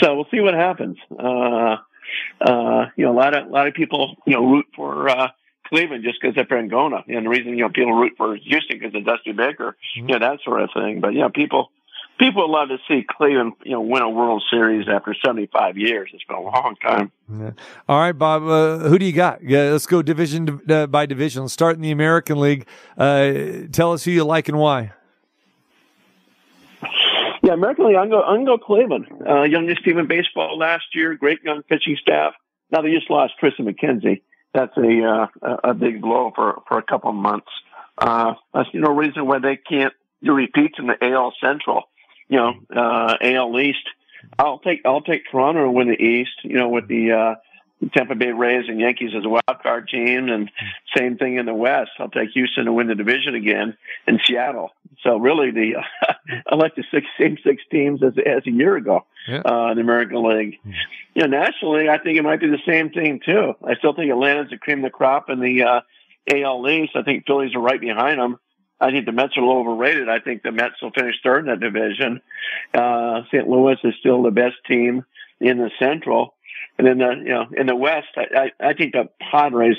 [0.00, 0.96] So we'll see what happens.
[1.10, 1.78] Uh,
[2.40, 5.28] uh, you know, a lot of a lot of people, you know, root for uh,
[5.66, 8.94] Cleveland just because of Francona, and the reason you know people root for Houston because
[8.94, 11.00] of Dusty Baker, you know, that sort of thing.
[11.00, 11.72] But you know, people
[12.20, 16.10] people would love to see Cleveland, you know, win a World Series after 75 years.
[16.12, 17.10] It's been a long time.
[17.32, 17.52] Yeah.
[17.88, 18.44] All right, Bob.
[18.44, 19.42] Uh, who do you got?
[19.42, 21.42] Yeah, let's go division uh, by division.
[21.42, 22.66] Let's start in the American League.
[22.96, 23.32] Uh,
[23.72, 24.92] tell us who you like and why.
[27.42, 29.06] Yeah, American League, I'm going I'm go Cleveland.
[29.26, 32.34] Uh, youngest team in baseball last year, great young pitching staff.
[32.70, 34.20] Now they just lost Tristan McKenzie.
[34.52, 37.48] That's a uh, a a big blow for for a couple of months.
[37.96, 41.84] Uh, that's no reason why they can't do repeats in the AL Central.
[42.30, 43.86] You know, uh, AL East.
[44.38, 46.30] I'll take I'll take Toronto to win the East.
[46.44, 47.34] You know, with the uh,
[47.94, 50.50] Tampa Bay Rays and Yankees as a wild card team, and
[50.96, 51.90] same thing in the West.
[51.98, 54.70] I'll take Houston to win the division again, and Seattle.
[55.02, 55.76] So really, the
[56.50, 59.42] I like the six same six teams as as a year ago Yeah.
[59.44, 60.58] uh, in the American League.
[61.14, 63.54] You know, nationally, I think it might be the same thing too.
[63.66, 65.80] I still think Atlanta's the cream of the crop in the uh,
[66.32, 66.92] AL East.
[66.94, 68.38] I think Phillies are right behind them.
[68.80, 70.08] I think the Mets are a little overrated.
[70.08, 72.20] I think the Mets will finish third in that division.
[72.72, 73.46] Uh, St.
[73.48, 75.04] Louis is still the best team
[75.40, 76.34] in the Central,
[76.78, 79.76] and then the you know in the West, I, I, I think the Padres,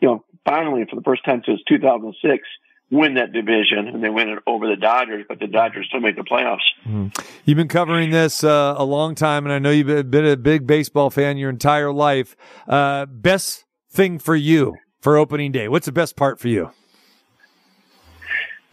[0.00, 2.46] you know, finally for the first time since 2006,
[2.90, 5.24] win that division, and they win it over the Dodgers.
[5.28, 7.10] But the Dodgers still make the playoffs.
[7.44, 10.66] You've been covering this uh, a long time, and I know you've been a big
[10.66, 12.36] baseball fan your entire life.
[12.68, 15.68] Uh, best thing for you for opening day?
[15.68, 16.70] What's the best part for you?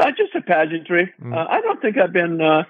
[0.04, 1.14] Uh, just a pageantry.
[1.22, 1.34] Mm.
[1.34, 2.64] Uh, I don't think I've been, uh,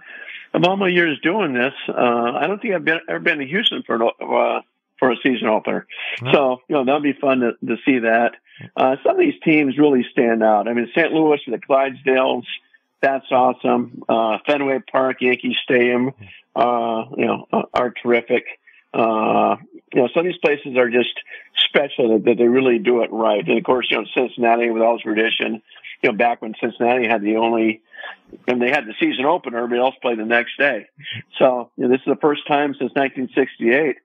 [0.53, 3.45] of all my years doing this, uh, I don't think I've been ever been to
[3.45, 4.61] Houston for an, uh,
[4.99, 5.87] for a season opener.
[6.31, 8.35] So you know that'll be fun to, to see that.
[8.77, 10.67] Uh, some of these teams really stand out.
[10.67, 11.11] I mean, St.
[11.11, 12.45] Louis and the Clydesdales.
[13.01, 14.03] that's awesome.
[14.07, 16.13] Uh, Fenway Park, Yankee Stadium,
[16.55, 18.45] uh, you know, are terrific.
[18.93, 19.57] Uh,
[19.93, 21.13] you know, some of these places are just
[21.67, 23.47] special that, that they really do it right.
[23.47, 25.61] And of course, you know, Cincinnati with all its tradition,
[26.01, 27.81] you know, back when Cincinnati had the only,
[28.47, 30.87] and they had the season opener, everybody else played the next day.
[31.39, 33.97] So, you know, this is the first time since 1968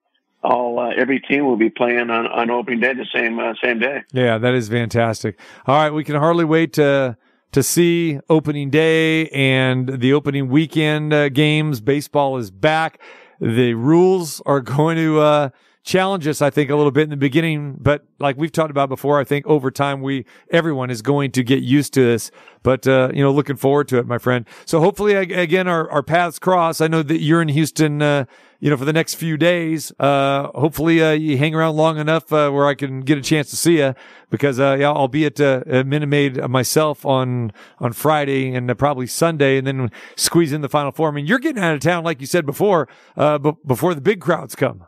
[0.43, 3.81] all uh, every team will be playing on, on opening day the same uh, same
[3.81, 4.03] day.
[4.13, 5.39] Yeah, that is fantastic.
[5.67, 7.17] All right, we can hardly wait to
[7.53, 11.81] to see opening day and the opening weekend uh, games.
[11.81, 13.01] Baseball is back.
[13.41, 15.51] The rules are going to uh,
[15.89, 18.91] challenge us, I think, a little bit in the beginning, but like we've talked about
[18.91, 22.31] before, I think over time we everyone is going to get used to this.
[22.63, 24.47] But uh, you know, looking forward to it, my friend.
[24.67, 26.83] So hopefully, again, our our paths cross.
[26.83, 28.03] I know that you're in Houston.
[28.03, 28.27] Uh,
[28.61, 29.93] you know, for the next few days.
[30.01, 33.51] Uh, hopefully, uh, you hang around long enough, uh, where I can get a chance
[33.51, 33.95] to see you
[34.31, 38.69] because, uh, yeah, I'll be at, uh, at Minute Maid myself on, on Friday and
[38.69, 41.07] uh, probably Sunday and then squeeze in the final four.
[41.07, 44.01] I mean, you're getting out of town, like you said before, uh, b- before the
[44.01, 44.85] big crowds come.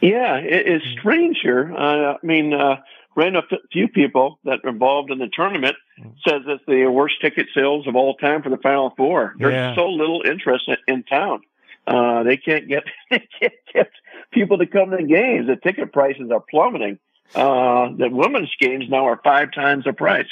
[0.00, 1.72] Yeah, it's strange here.
[1.76, 2.76] Uh, I mean, uh,
[3.16, 5.76] ran a few people that are involved in the tournament
[6.26, 9.34] says it's the worst ticket sales of all time for the Final Four.
[9.38, 9.74] There's Yeah.
[9.74, 11.40] so little interest in, in town.
[11.86, 13.90] Uh, they can't get they can't get
[14.30, 15.46] people to come to the games.
[15.48, 16.98] The ticket prices are plummeting.
[17.34, 20.26] Uh, the women's games now are five times the price.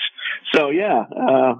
[0.52, 1.54] So yeah, uh,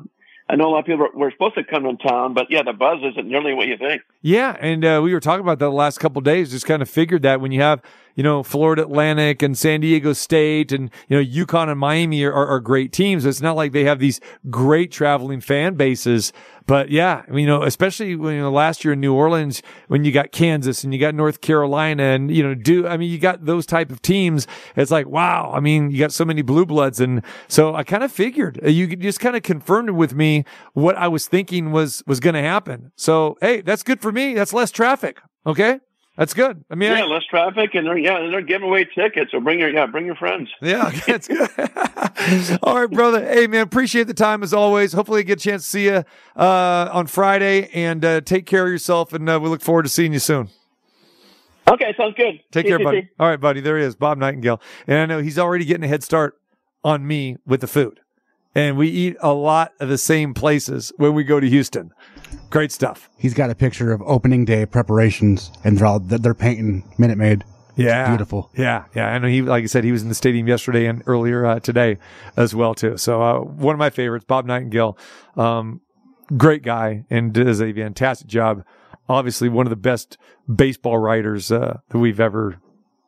[0.51, 2.73] I know a lot of people were supposed to come to town, but yeah, the
[2.73, 4.03] buzz isn't nearly what you think.
[4.23, 6.51] Yeah, and uh, we were talking about that the last couple days.
[6.51, 7.83] Just kind of figured that when you have,
[8.19, 12.33] you know, Florida Atlantic and San Diego State and you know UConn and Miami are,
[12.33, 13.25] are, are great teams.
[13.25, 16.33] It's not like they have these great traveling fan bases.
[16.67, 19.63] But yeah, I mean, you know, especially when you know last year in New Orleans
[19.87, 23.09] when you got Kansas and you got North Carolina and you know do I mean
[23.09, 24.49] you got those type of teams.
[24.75, 25.53] It's like wow.
[25.55, 28.69] I mean you got so many blue bloods and so I kind of figured uh,
[28.69, 32.43] you just kind of confirmed with me what I was thinking was was going to
[32.43, 32.91] happen.
[32.97, 34.35] So hey, that's good for me.
[34.35, 35.21] That's less traffic.
[35.47, 35.79] Okay,
[36.19, 36.63] that's good.
[36.71, 39.31] I mean, I- Yeah, less traffic, and they're yeah, and they're giving away tickets.
[39.31, 40.51] So bring your yeah, bring your friends.
[40.61, 41.49] Yeah, that's good.
[42.63, 43.25] All right, brother.
[43.25, 44.93] Hey, man, appreciate the time as always.
[44.93, 46.05] Hopefully, I get a chance to see you
[46.37, 49.13] uh, on Friday, and uh, take care of yourself.
[49.15, 50.49] And uh, we look forward to seeing you soon.
[51.71, 52.41] Okay, sounds good.
[52.51, 53.03] Take See care, buddy.
[53.03, 53.09] TC.
[53.21, 53.61] All right, buddy.
[53.61, 56.39] There he is, Bob Nightengale, and I know he's already getting a head start
[56.83, 58.01] on me with the food,
[58.55, 61.93] and we eat a lot of the same places when we go to Houston.
[62.51, 63.11] Great stuff.
[63.19, 67.45] He's got a picture of opening day preparations, and they're all they're painting Minute Maid.
[67.77, 68.09] Yeah.
[68.09, 68.51] Beautiful.
[68.57, 68.87] Yeah.
[68.95, 69.07] Yeah.
[69.07, 71.61] I know he, like I said, he was in the stadium yesterday and earlier uh,
[71.61, 71.99] today
[72.37, 72.97] as well, too.
[72.97, 74.99] So, uh, one of my favorites, Bob Nightengale,
[75.39, 75.81] um,
[76.37, 78.65] great guy and does a fantastic job.
[79.09, 80.19] Obviously, one of the best
[80.53, 82.61] baseball writers, uh, that we've ever,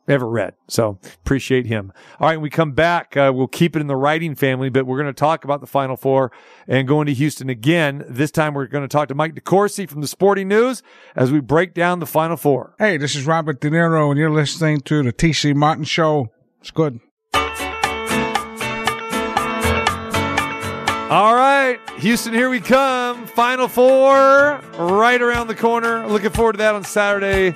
[0.08, 0.54] ever read.
[0.68, 1.92] So appreciate him.
[2.18, 2.40] All right.
[2.40, 5.12] We come back, uh, we'll keep it in the writing family, but we're going to
[5.12, 6.32] talk about the final four
[6.66, 8.04] and going to Houston again.
[8.08, 10.82] This time we're going to talk to Mike DeCourcy from the Sporting News
[11.14, 12.74] as we break down the final four.
[12.78, 16.28] Hey, this is Robert De Niro, and you're listening to the TC Martin Show.
[16.60, 17.00] It's good.
[21.10, 23.26] All right, Houston, here we come.
[23.26, 26.06] Final four right around the corner.
[26.06, 27.52] Looking forward to that on Saturday.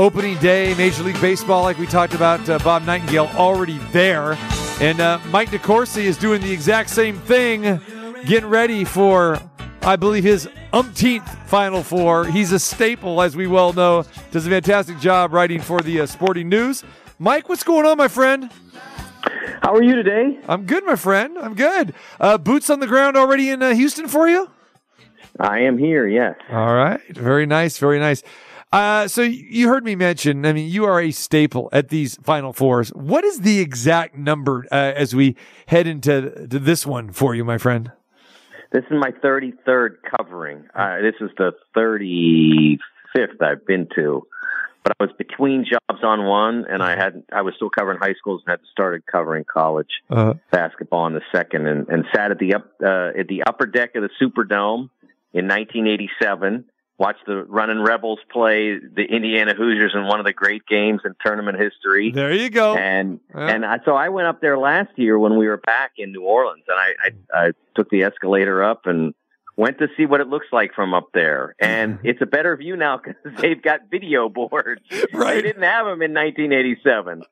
[0.00, 4.32] Opening day, Major League Baseball, like we talked about, uh, Bob Nightengale already there.
[4.80, 7.78] And uh, Mike DeCourcy is doing the exact same thing,
[8.24, 9.38] getting ready for,
[9.82, 12.24] I believe, his umpteenth Final Four.
[12.24, 14.06] He's a staple, as we well know.
[14.30, 16.82] Does a fantastic job writing for the uh, Sporting News.
[17.18, 18.50] Mike, what's going on, my friend?
[19.60, 20.38] How are you today?
[20.48, 21.36] I'm good, my friend.
[21.36, 21.92] I'm good.
[22.18, 24.48] Uh, boots on the ground already in uh, Houston for you?
[25.38, 26.36] I am here, yes.
[26.50, 27.06] All right.
[27.14, 27.76] Very nice.
[27.76, 28.22] Very nice.
[28.72, 32.52] Uh, so you heard me mention, I mean, you are a staple at these Final
[32.52, 32.90] Fours.
[32.90, 37.44] What is the exact number uh, as we head into to this one for you,
[37.44, 37.90] my friend?
[38.72, 40.64] This is my 33rd covering.
[40.72, 44.26] Uh, this is the 35th I've been to.
[44.84, 48.14] But I was between jobs on one, and I had I was still covering high
[48.14, 52.38] schools and had started covering college Uh, basketball on the second, and, and sat at
[52.38, 54.88] the up uh, at the upper deck of the Superdome
[55.34, 56.64] in 1987.
[57.00, 61.14] Watched the Running Rebels play the Indiana Hoosiers in one of the great games in
[61.24, 62.12] tournament history.
[62.12, 62.76] there you go.
[62.76, 63.46] and Yeah.
[63.48, 66.24] and I, so I went up there last year when we were back in New
[66.24, 69.14] Orleans, and I, I I took the escalator up and
[69.60, 71.54] went to see what it looks like from up there.
[71.60, 74.80] And it's a better view now because they've got video boards.
[75.12, 75.34] Right.
[75.34, 77.22] They didn't have them in 1987.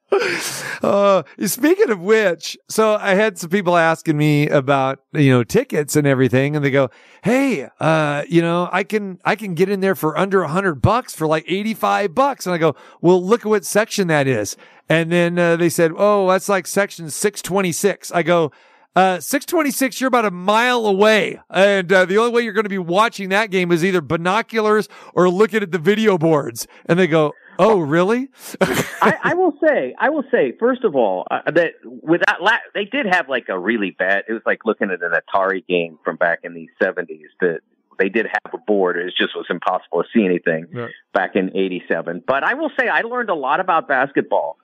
[0.82, 5.96] Uh, speaking of which, so I had some people asking me about, you know, tickets
[5.96, 6.54] and everything.
[6.54, 6.90] And they go,
[7.24, 10.82] Hey, uh, you know, I can, I can get in there for under a hundred
[10.82, 12.46] bucks for like 85 bucks.
[12.46, 14.56] And I go, well, look at what section that is.
[14.88, 18.12] And then, uh, they said, Oh, that's like section 626.
[18.12, 18.52] I go,
[18.96, 21.38] Uh, 626, you're about a mile away.
[21.50, 24.88] And uh, the only way you're going to be watching that game is either binoculars
[25.14, 26.66] or looking at the video boards.
[26.86, 28.28] And they go, Oh, really?
[28.60, 32.84] I, I will say, I will say, first of all, uh, that without la- they
[32.84, 34.24] did have like a really bad.
[34.28, 37.26] It was like looking at an Atari game from back in the seventies.
[37.40, 37.58] That
[37.98, 38.96] they did have a board.
[38.96, 40.90] It just was impossible to see anything Right.
[41.12, 42.22] back in '87.
[42.24, 44.58] But I will say, I learned a lot about basketball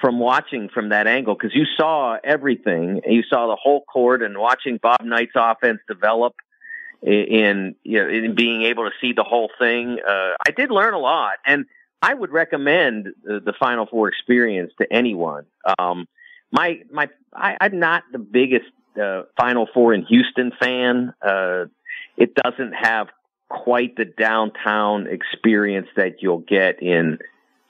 [0.00, 3.00] from watching from that angle because you saw everything.
[3.06, 6.34] You saw the whole court and watching Bob Knight's offense develop
[7.02, 9.98] in you know in being able to see the whole thing.
[10.06, 11.66] Uh, I did learn a lot, and
[12.02, 15.46] I would recommend the, the Final Four experience to anyone.
[15.78, 16.06] Um,
[16.50, 18.66] my my I, I'm not the biggest
[19.00, 21.14] uh, Final Four in Houston fan.
[21.22, 21.66] Uh,
[22.16, 23.08] it doesn't have
[23.48, 27.18] quite the downtown experience that you'll get in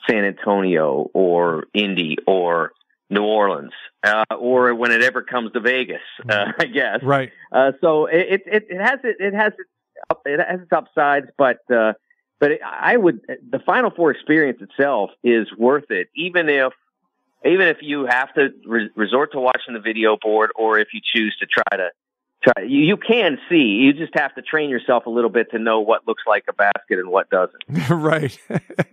[0.09, 2.73] San Antonio or Indy or
[3.11, 7.03] New Orleans, uh, or when it ever comes to Vegas, uh, I guess.
[7.03, 7.31] right.
[7.53, 9.69] Uh, so it, it it has it it has its
[10.11, 11.93] up, it has its upsides, but uh,
[12.41, 16.73] but it, I would the Final Four experience itself is worth it, even if
[17.45, 21.01] even if you have to re- resort to watching the video board, or if you
[21.03, 21.91] choose to try to
[22.45, 22.62] try.
[22.62, 23.57] You, you can see.
[23.57, 26.53] You just have to train yourself a little bit to know what looks like a
[26.53, 27.62] basket and what doesn't.
[27.90, 28.38] right.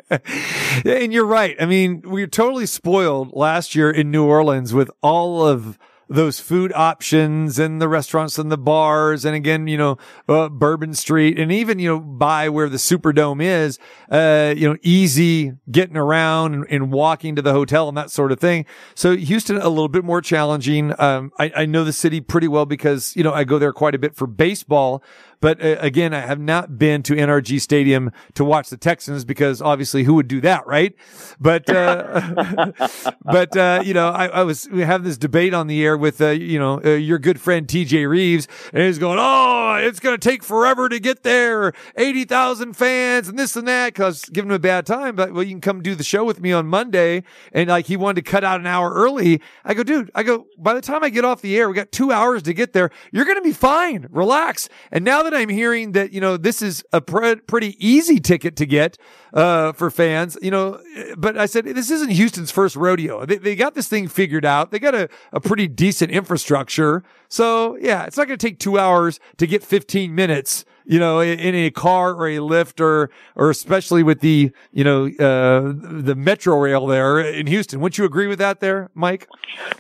[0.86, 1.56] and you're right.
[1.60, 5.78] I mean, we were totally spoiled last year in New Orleans with all of
[6.12, 9.24] those food options and the restaurants and the bars.
[9.24, 9.98] And again, you know,
[10.28, 14.78] uh, Bourbon Street and even, you know, by where the Superdome is, uh, you know,
[14.82, 18.66] easy getting around and, and walking to the hotel and that sort of thing.
[18.94, 20.94] So Houston, a little bit more challenging.
[21.00, 23.96] Um, I, I know the city pretty well because, you know, I go there quite
[23.96, 25.02] a bit for baseball.
[25.42, 29.62] But uh, again, I have not been to NRG Stadium to watch the Texans because
[29.62, 30.94] obviously who would do that, right?
[31.40, 32.72] But, uh,
[33.24, 36.20] but, uh, you know, I, I was, we have this debate on the air with,
[36.20, 40.18] uh, you know, uh, your good friend TJ Reeves and he's going, Oh, it's going
[40.18, 41.74] to take forever to get there.
[41.96, 43.96] 80,000 fans and this and that.
[43.96, 46.42] Cause giving him a bad time, but well, you can come do the show with
[46.42, 47.24] me on Monday.
[47.54, 49.42] And like he wanted to cut out an hour early.
[49.64, 51.92] I go, dude, I go, by the time I get off the air, we got
[51.92, 52.90] two hours to get there.
[53.12, 54.08] You're going to be fine.
[54.10, 54.68] Relax.
[54.92, 58.56] And now that I'm hearing that, you know, this is a pre- pretty easy ticket
[58.58, 58.98] to get,
[59.34, 60.82] uh, for fans, you know,
[61.18, 63.26] but I said, this isn't Houston's first rodeo.
[63.26, 64.72] They, they got this thing figured out.
[64.72, 67.04] They got a, a pretty decent infrastructure.
[67.28, 71.20] So yeah, it's not going to take two hours to get 15 minutes, you know,
[71.20, 75.74] in, in a car or a Lyft or, or especially with the, you know, uh,
[75.76, 77.80] the metro rail there in Houston.
[77.80, 79.28] Wouldn't you agree with that there, Mike?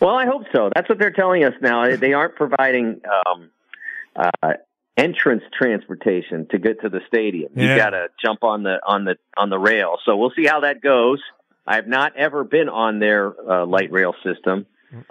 [0.01, 0.70] Well, I hope so.
[0.76, 1.95] That's what they're telling us now.
[1.95, 3.49] They aren't providing um,
[4.16, 4.53] uh,
[4.97, 7.51] entrance transportation to get to the stadium.
[7.55, 7.72] Yeah.
[7.72, 9.97] You got to jump on the on the on the rail.
[10.05, 11.20] So we'll see how that goes.
[11.66, 14.66] I've not ever been on their uh, light rail system.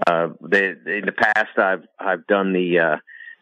[0.07, 2.97] Uh, they, in the past, I've I've done the uh,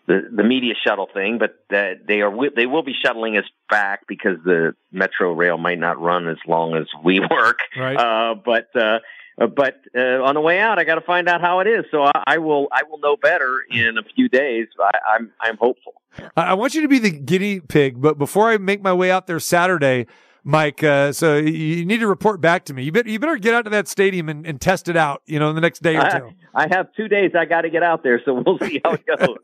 [0.07, 4.07] the the media shuttle thing, but that they are they will be shuttling us back
[4.09, 7.61] because the metro rail might not run as long as we work.
[7.77, 7.97] Right.
[7.97, 8.99] Uh, but uh,
[9.39, 11.85] but uh, on the way out, I got to find out how it is.
[11.91, 14.67] So I, I will I will know better in a few days.
[14.81, 15.95] I, I'm I'm hopeful.
[16.37, 19.27] I want you to be the guinea pig, but before I make my way out
[19.27, 20.07] there Saturday,
[20.45, 22.85] Mike, uh, so you- need to report back to me.
[22.85, 25.39] You better, you better get out to that stadium and, and test it out, you
[25.39, 26.33] know, in the next day or two.
[26.55, 27.33] I, I have two days.
[27.39, 29.37] I got to get out there, so we'll see how it goes.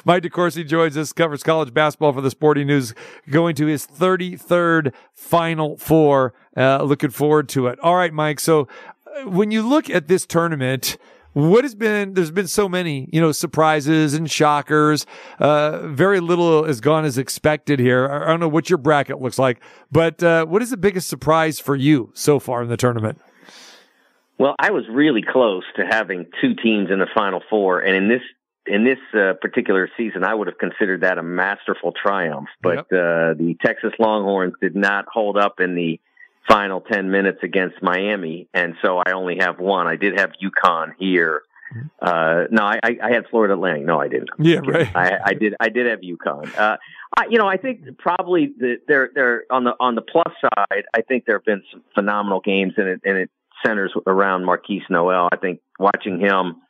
[0.04, 2.94] Mike DeCourcy joins us, covers college basketball for the Sporting News,
[3.30, 6.34] going to his 33rd Final Four.
[6.56, 7.78] Uh, looking forward to it.
[7.80, 8.40] All right, Mike.
[8.40, 8.68] So
[9.06, 10.96] uh, when you look at this tournament,
[11.32, 15.06] what has been, there's been so many, you know, surprises and shockers.
[15.38, 18.08] Uh, very little has gone as expected here.
[18.08, 19.60] I don't know what your bracket looks like,
[19.90, 23.20] but, uh, what is the biggest surprise for you so far in the tournament?
[24.38, 28.08] Well, I was really close to having two teams in the Final Four, and in
[28.08, 28.22] this
[28.66, 32.48] in this uh, particular season, I would have considered that a masterful triumph.
[32.62, 36.00] But uh, the Texas Longhorns did not hold up in the
[36.48, 39.86] final ten minutes against Miami, and so I only have one.
[39.86, 41.42] I did have UConn here.
[42.00, 43.84] Uh, no, I, I I had Florida Atlantic.
[43.86, 44.30] No, I didn't.
[44.38, 44.94] Yeah, right.
[44.94, 45.54] I, I did.
[45.58, 46.56] I did have UConn.
[46.56, 46.76] Uh,
[47.16, 50.84] I, you know, I think probably the, they're they're on the on the plus side.
[50.94, 53.30] I think there have been some phenomenal games, and it and it
[53.64, 55.28] centers around Markquis Nowell.
[55.32, 56.62] I think watching him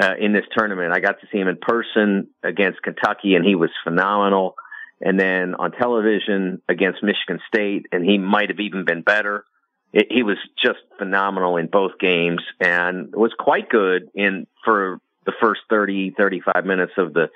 [0.00, 3.54] uh, in this tournament, I got to see him in person against Kentucky, and he
[3.54, 4.54] was phenomenal.
[5.00, 9.44] And then on television against Michigan State, and he might have even been better.
[9.92, 15.32] It, he was just phenomenal in both games, and was quite good in for the
[15.40, 17.28] first 30, 35 minutes of the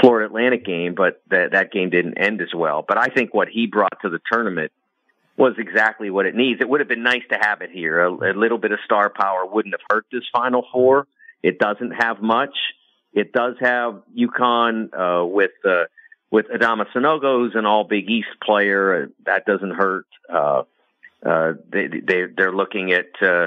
[0.00, 2.84] Florida Atlantic game, but that that game didn't end as well.
[2.86, 4.72] But I think what he brought to the tournament
[5.36, 6.60] was exactly what it needs.
[6.60, 8.00] It would have been nice to have it here.
[8.00, 11.06] A, a little bit of star power wouldn't have hurt this Final Four.
[11.42, 12.56] It doesn't have much,
[13.12, 15.84] It does have UConn uh, with uh,
[16.34, 19.04] with Adama Sanogo, who's an All Big East player.
[19.04, 20.06] Uh, that doesn't hurt.
[20.28, 20.64] Uh,
[21.24, 23.46] uh, they, they they're looking at uh,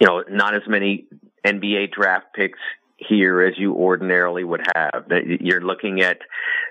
[0.00, 1.08] you know not as many
[1.44, 2.60] NBA draft picks
[2.96, 5.10] here as you ordinarily would have.
[5.40, 6.18] You're looking at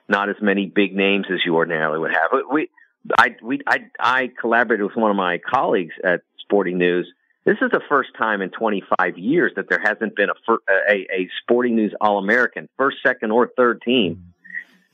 [0.07, 2.31] not as many big names as you ordinarily would have.
[2.49, 2.69] We
[3.17, 7.11] I we I I collaborated with one of my colleagues at Sporting News.
[7.43, 10.53] This is the first time in 25 years that there hasn't been a
[10.89, 14.33] a, a Sporting News All American, first, second, or third team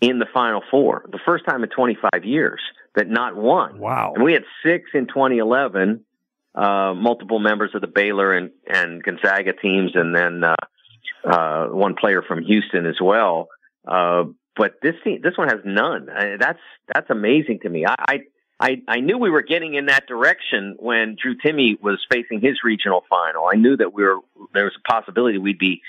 [0.02, 1.06] in the Final Four.
[1.12, 2.62] The first time in 25 years
[2.96, 3.80] that not one.
[3.80, 4.14] Wow.
[4.16, 6.06] And we had six in 2011.
[6.54, 10.56] Uh, multiple members of the Baylor and, and Gonzaga teams, and then uh,
[11.26, 13.50] uh, one player from Houston as well.
[13.86, 14.24] Uh,
[14.56, 16.10] but this this one has none.
[16.10, 16.60] I, that's
[16.94, 17.86] that's amazing to me.
[17.86, 18.20] I,
[18.58, 22.64] I I knew we were getting in that direction when Drew Timme was facing his
[22.64, 23.50] regional final.
[23.52, 24.20] I knew that we were
[24.54, 25.82] there was a possibility we'd be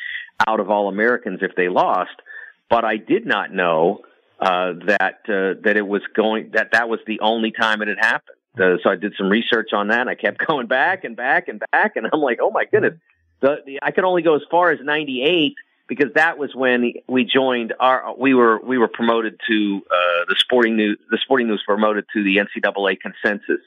[0.49, 2.21] out of All Americans if they lost,
[2.69, 4.01] but I did not know
[4.41, 7.99] uh, that uh, that it was going that that was the only time it had
[7.99, 8.37] happened.
[8.59, 10.03] Uh, so I did some research on that.
[10.03, 12.95] And I kept going back and back and back, and I'm like, oh my goodness,
[13.41, 15.55] the, the I could only go as far as '98
[15.89, 20.37] because that was when we joined our we were we were promoted to uh, the
[20.39, 23.61] sporting news the sporting news promoted to the NCAA consensus.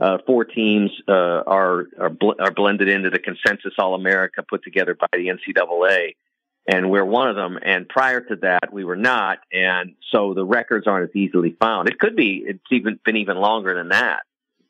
[0.00, 4.64] Uh, four teams uh, are are, bl- are blended into the consensus All America put
[4.64, 6.14] together by the NCAA,
[6.66, 7.58] and we're one of them.
[7.62, 11.88] And prior to that, we were not, and so the records aren't as easily found.
[11.88, 14.20] It could be it's even been even longer than that.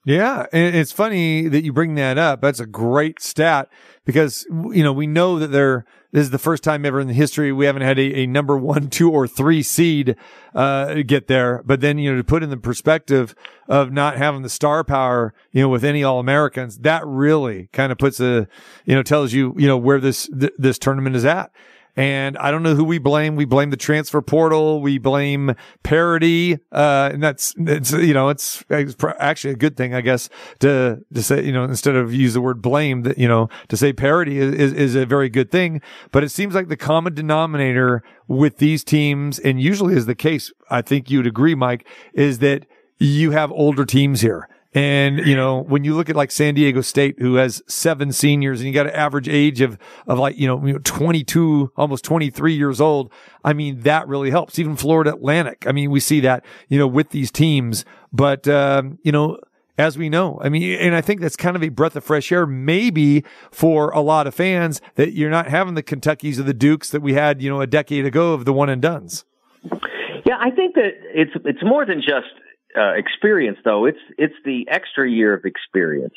[0.05, 2.41] Yeah, and it's funny that you bring that up.
[2.41, 3.69] That's a great stat
[4.05, 7.15] because you know we know that there this is the first time ever in the
[7.15, 10.17] history we haven't had a, a number one, two, or three seed
[10.55, 11.63] uh, get there.
[11.65, 13.35] But then you know to put in the perspective
[13.69, 17.93] of not having the star power, you know, with any All Americans, that really kind
[17.93, 18.49] of puts a
[18.85, 21.53] you know tells you you know where this th- this tournament is at.
[21.95, 23.37] And I don't know who we blame.
[23.37, 24.81] We blame the transfer portal.
[24.81, 26.55] We blame parity.
[26.73, 30.31] Uh, and that's, it's, you know, it's, it's actually a good thing, I guess,
[30.61, 33.77] to, to say, you know, instead of use the word blame that, you know, to
[33.77, 35.83] say parity is, is, is a very good thing.
[36.13, 40.51] But it seems like the common denominator with these teams, and usually is the case,
[40.71, 42.65] I think you'd agree, Mike, is that
[42.99, 44.49] you have older teams here.
[44.75, 48.61] And, you know, when you look at like San Diego State, who has seven seniors
[48.61, 52.81] and you got an average age of, of like, you know, 22, almost 23 years
[52.81, 53.13] old.
[53.45, 54.59] I mean, that really helps.
[54.59, 55.67] Even Florida Atlantic.
[55.67, 59.39] I mean, we see that, you know, with these teams, but, um, you know,
[59.79, 62.31] as we know, I mean, and I think that's kind of a breath of fresh
[62.31, 66.55] air, maybe for a lot of fans that you're not having the Kentuckys or the
[66.55, 69.25] Dukes that we had, you know, a decade ago of the one and duns.
[70.25, 72.33] Yeah, I think that it's it's more than just
[72.77, 73.87] uh, experience, though.
[73.87, 76.15] It's it's the extra year of experience.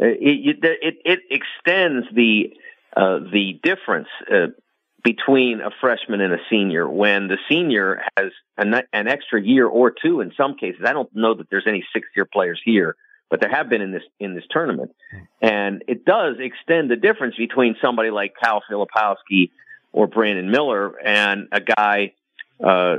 [0.00, 2.54] Uh, it it, it, extends the
[2.96, 4.48] uh, the difference uh,
[5.04, 6.88] between a freshman and a senior.
[6.88, 11.14] When the senior has an, an extra year or two, in some cases, I don't
[11.14, 12.96] know that there's any six year players here,
[13.30, 14.94] but there have been in this in this tournament,
[15.40, 19.50] and it does extend the difference between somebody like Kyle Filipowski
[19.92, 22.12] or Brandon Miller and a guy
[22.62, 22.96] uh,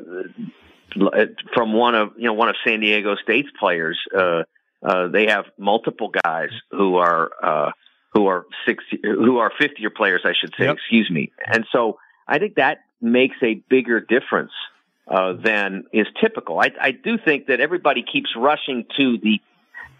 [1.53, 3.99] from one of you know one of San Diego State's players.
[4.15, 4.43] Uh,
[4.81, 7.71] uh, they have multiple guys who are uh,
[8.13, 10.65] who are six who are fifth year players, I should say.
[10.65, 10.75] Yep.
[10.75, 11.31] Excuse me.
[11.45, 14.51] And so I think that makes a bigger difference
[15.07, 16.59] uh, than is typical.
[16.59, 19.41] I, I do think that everybody keeps rushing to the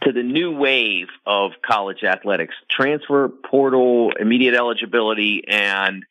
[0.03, 6.03] to the new wave of college athletics, transfer portal, immediate eligibility, and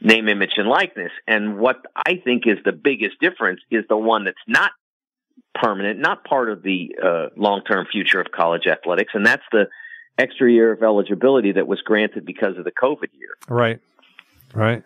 [0.00, 1.12] name, image, and likeness.
[1.26, 4.72] And what I think is the biggest difference is the one that's not
[5.54, 9.66] permanent, not part of the uh, long term future of college athletics, and that's the
[10.18, 13.36] extra year of eligibility that was granted because of the COVID year.
[13.48, 13.80] Right,
[14.54, 14.82] right.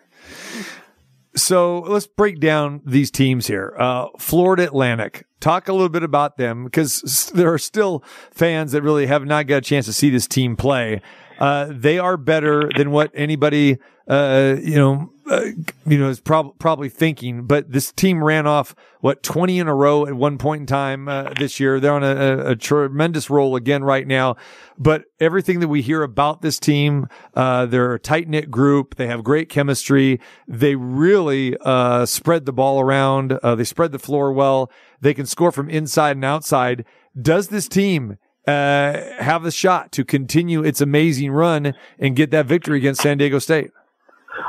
[1.35, 3.75] So let's break down these teams here.
[3.77, 5.25] Uh, Florida Atlantic.
[5.41, 9.47] Talk a little bit about them because there are still fans that really have not
[9.47, 11.01] got a chance to see this team play.
[11.37, 13.77] Uh, they are better than what anybody,
[14.07, 15.45] uh, you know, uh,
[15.87, 17.47] you know, is prob- probably thinking.
[17.47, 21.07] But this team ran off what twenty in a row at one point in time
[21.07, 21.79] uh, this year.
[21.79, 24.35] They're on a, a, tremendous roll again right now.
[24.77, 28.95] But everything that we hear about this team, uh, they're a tight knit group.
[28.95, 30.19] They have great chemistry.
[30.47, 33.39] They really uh, spread the ball around.
[33.41, 34.69] they spread the floor well.
[35.01, 36.85] They can score from inside and outside.
[37.19, 42.45] Does this team uh, have the shot to continue its amazing run and get that
[42.45, 43.71] victory against San Diego State?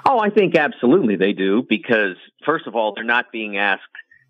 [0.04, 3.82] Oh, I think absolutely they do because first of all, they're not being asked.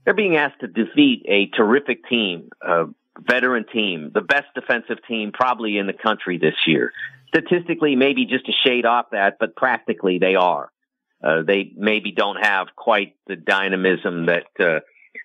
[0.04, 2.84] They're being asked to defeat a terrific team, a
[3.18, 6.92] veteran team, the best defensive team probably in the country this year.
[7.28, 10.70] Statistically, maybe just a shade off that, but practically they are.
[11.22, 14.80] uh, they maybe don't have quite the dynamism that uh,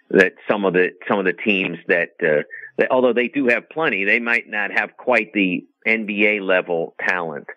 [0.10, 2.44] that some of the some of the teams that, uh,
[2.78, 7.48] that although they do have plenty, they might not have quite the NBA level talent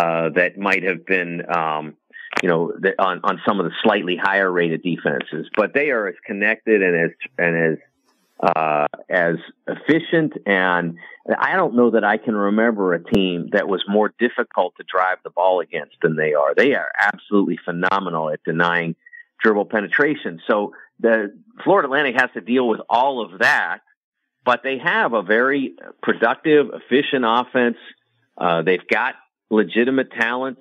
[0.00, 1.42] uh, that might have been.
[1.50, 1.94] Um,
[2.42, 6.08] you know, the, on on some of the slightly higher rated defenses, but they are
[6.08, 7.78] as connected and as and as
[8.40, 10.34] uh, as efficient.
[10.44, 10.98] And
[11.38, 15.18] I don't know that I can remember a team that was more difficult to drive
[15.24, 16.54] the ball against than they are.
[16.54, 18.96] They are absolutely phenomenal at denying
[19.42, 20.40] dribble penetration.
[20.46, 21.34] So the
[21.64, 23.80] Florida Atlantic has to deal with all of that,
[24.44, 27.76] but they have a very productive, efficient offense.
[28.36, 29.14] Uh, they've got
[29.50, 30.58] legitimate talent.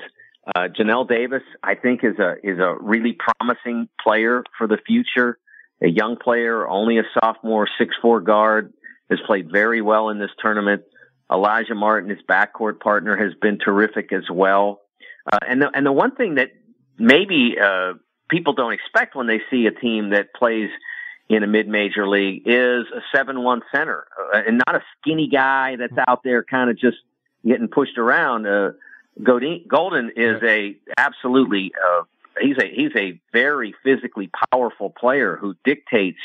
[0.53, 5.39] Uh, Johnell Davis, I think, is a is a really promising player for the future
[5.81, 8.73] a young player, only a sophomore, six four guard,
[9.09, 10.83] has played very well in this tournament.
[11.29, 14.81] Alijah Martin, his backcourt partner, has been terrific as well.
[15.31, 16.51] Uh, and the, and the one thing that
[16.97, 17.93] maybe uh,
[18.29, 20.69] people don't expect when they see a team that plays
[21.27, 25.97] in a mid-major league is a seven-one center, uh, and not a skinny guy that's
[26.07, 26.97] out there kind of just
[27.45, 28.45] getting pushed around.
[28.45, 28.71] Uh,
[29.19, 32.03] Goldin is a absolutely uh,
[32.39, 36.19] he's a he's a very physically powerful player who dictates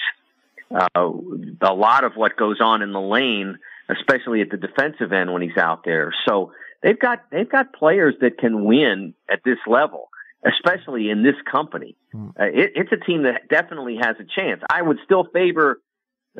[0.74, 5.32] uh, a lot of what goes on in the lane, especially at the defensive end
[5.32, 6.12] when he's out there.
[6.28, 10.08] So they've got they've got players that can win at this level,
[10.44, 11.96] especially in this company.
[12.12, 12.28] Hmm.
[12.38, 14.62] Uh, it, it's a team that definitely has a chance.
[14.70, 15.80] I would still favor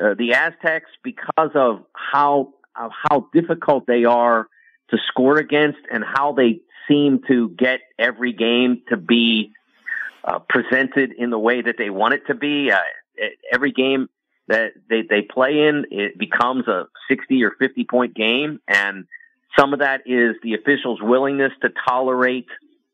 [0.01, 4.47] uh, the Aztecs because of how of how difficult they are
[4.91, 9.51] to score against and how they seem to get every game to be
[10.23, 12.71] uh, presented in the way that they want it to be.
[12.71, 12.77] Uh,
[13.51, 14.07] every game
[14.47, 18.59] that they, they play in, it becomes a 60 or 50 point game.
[18.67, 19.05] And
[19.57, 22.47] some of that is the officials' willingness to tolerate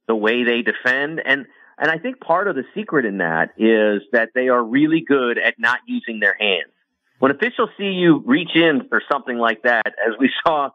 [0.07, 1.21] the way they defend.
[1.25, 1.45] And,
[1.77, 5.37] and I think part of the secret in that is that they are really good
[5.37, 6.71] at not using their hands.
[7.19, 10.69] When officials see you reach in for something like that, as we saw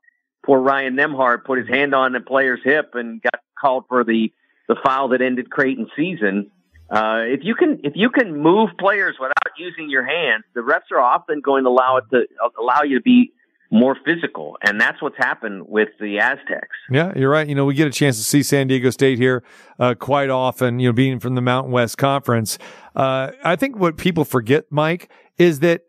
[0.44, 4.32] poor Ryan Nembhard put his hand on the player's hip and got called for the
[4.68, 6.50] the foul that ended Creighton's season.
[6.90, 10.90] Uh, if you can, if you can move players without using your hands, the refs
[10.92, 12.26] are often going to allow it to
[12.60, 13.32] allow you to be
[13.70, 16.76] more physical, and that's what's happened with the Aztecs.
[16.90, 17.48] Yeah, you're right.
[17.48, 19.42] You know, we get a chance to see San Diego State here
[19.78, 20.78] uh, quite often.
[20.78, 22.58] You know, being from the Mountain West Conference,
[22.94, 25.84] uh, I think what people forget, Mike, is that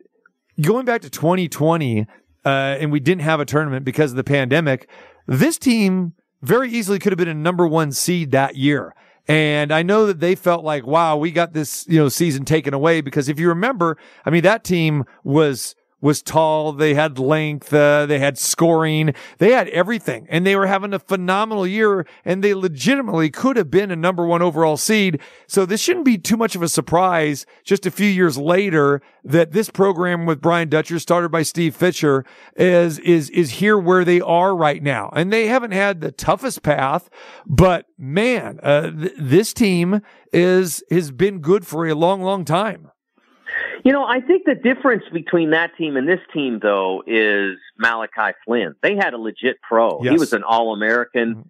[0.62, 2.06] going back to 2020,
[2.44, 4.88] uh, and we didn't have a tournament because of the pandemic.
[5.26, 8.94] This team very easily could have been a number one seed that year.
[9.26, 12.74] And I know that they felt like, wow, we got this, you know, season taken
[12.74, 15.74] away because if you remember, I mean, that team was
[16.04, 16.70] was tall.
[16.72, 17.72] They had length.
[17.72, 19.14] Uh, they had scoring.
[19.38, 23.70] They had everything and they were having a phenomenal year and they legitimately could have
[23.70, 25.18] been a number one overall seed.
[25.46, 29.52] So this shouldn't be too much of a surprise just a few years later that
[29.52, 34.20] this program with Brian Dutcher started by Steve Fisher is, is, is here where they
[34.20, 35.10] are right now.
[35.14, 37.08] And they haven't had the toughest path,
[37.46, 40.02] but man, uh, th- this team
[40.34, 42.90] is, has been good for a long, long time.
[43.84, 48.34] You know, I think the difference between that team and this team, though, is Malachi
[48.46, 48.74] Flynn.
[48.82, 50.00] They had a legit pro.
[50.02, 50.12] Yes.
[50.12, 51.34] He was an All American.
[51.34, 51.40] Mm-hmm.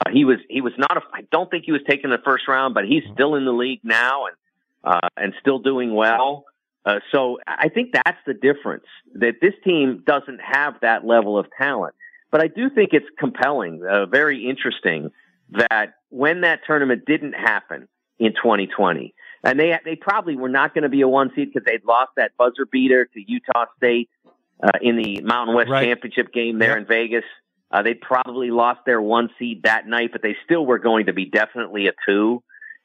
[0.00, 1.00] Uh, he was he was not a.
[1.12, 3.80] I don't think he was taken the first round, but he's still in the league
[3.84, 4.36] now and
[4.84, 6.46] uh, and still doing well.
[6.84, 11.46] Uh, so I think that's the difference that this team doesn't have that level of
[11.58, 11.94] talent.
[12.30, 15.10] But I do think it's compelling, uh, very interesting
[15.50, 17.86] that when that tournament didn't happen
[18.18, 19.14] in 2020,
[19.44, 22.12] and they they probably were not going to be a one seed because they'd lost
[22.16, 24.08] that buzzer beater to Utah State
[24.62, 25.86] uh, in the Mountain West Right.
[25.86, 26.78] Championship game there Yep.
[26.78, 27.24] in Vegas.
[27.70, 31.12] Uh, they probably lost their one seed that night, but they still were going to
[31.14, 32.42] be definitely a two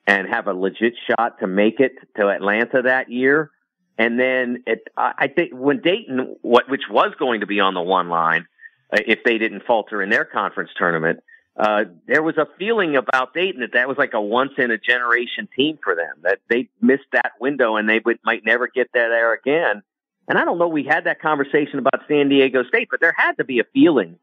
[0.07, 3.51] and have a legit shot to make it to Atlanta that year.
[3.97, 7.73] And then it, I I think when Dayton, what which was going to be on
[7.73, 8.45] the one line,
[8.93, 11.19] uh, if they didn't falter in their conference tournament,
[11.57, 14.77] uh, there was a feeling about Dayton that that was like a once in a
[14.77, 18.91] generation team for them, that they missed that window and they would, might never get
[18.93, 19.81] that there again.
[20.27, 23.37] And I don't know, we had that conversation about San Diego State, but there had
[23.37, 24.19] to be a feeling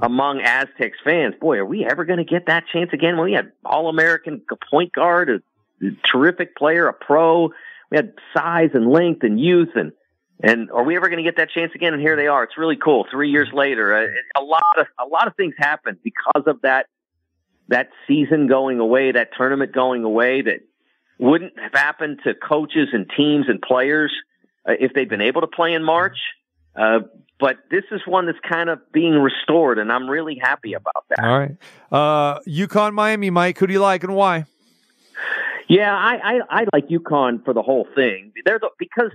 [0.00, 3.16] among Aztecs fans, boy, are we ever going to get that chance again?
[3.16, 7.50] When we had All American point guard, a terrific player, a pro.
[7.90, 9.92] We had size and length and youth and
[10.42, 11.92] and are we ever going to get that chance again?
[11.94, 12.44] And here they are.
[12.44, 13.06] It's really cool.
[13.10, 16.86] Three years later, a, a lot of a lot of things happened because of that
[17.68, 20.42] that season going away, that tournament going away.
[20.42, 20.60] That
[21.18, 24.12] wouldn't have happened to coaches and teams and players
[24.68, 26.18] uh, if they'd been able to play in March.
[26.74, 27.00] Uh,
[27.38, 31.20] but this is one that's kind of being restored, and I'm really happy about that.
[31.22, 31.56] All right.
[31.90, 34.46] Uh, UConn, Miami, Mike, who do you like and why?
[35.68, 38.32] Yeah, I, I, I like UConn for the whole thing.
[38.44, 39.10] They're the, because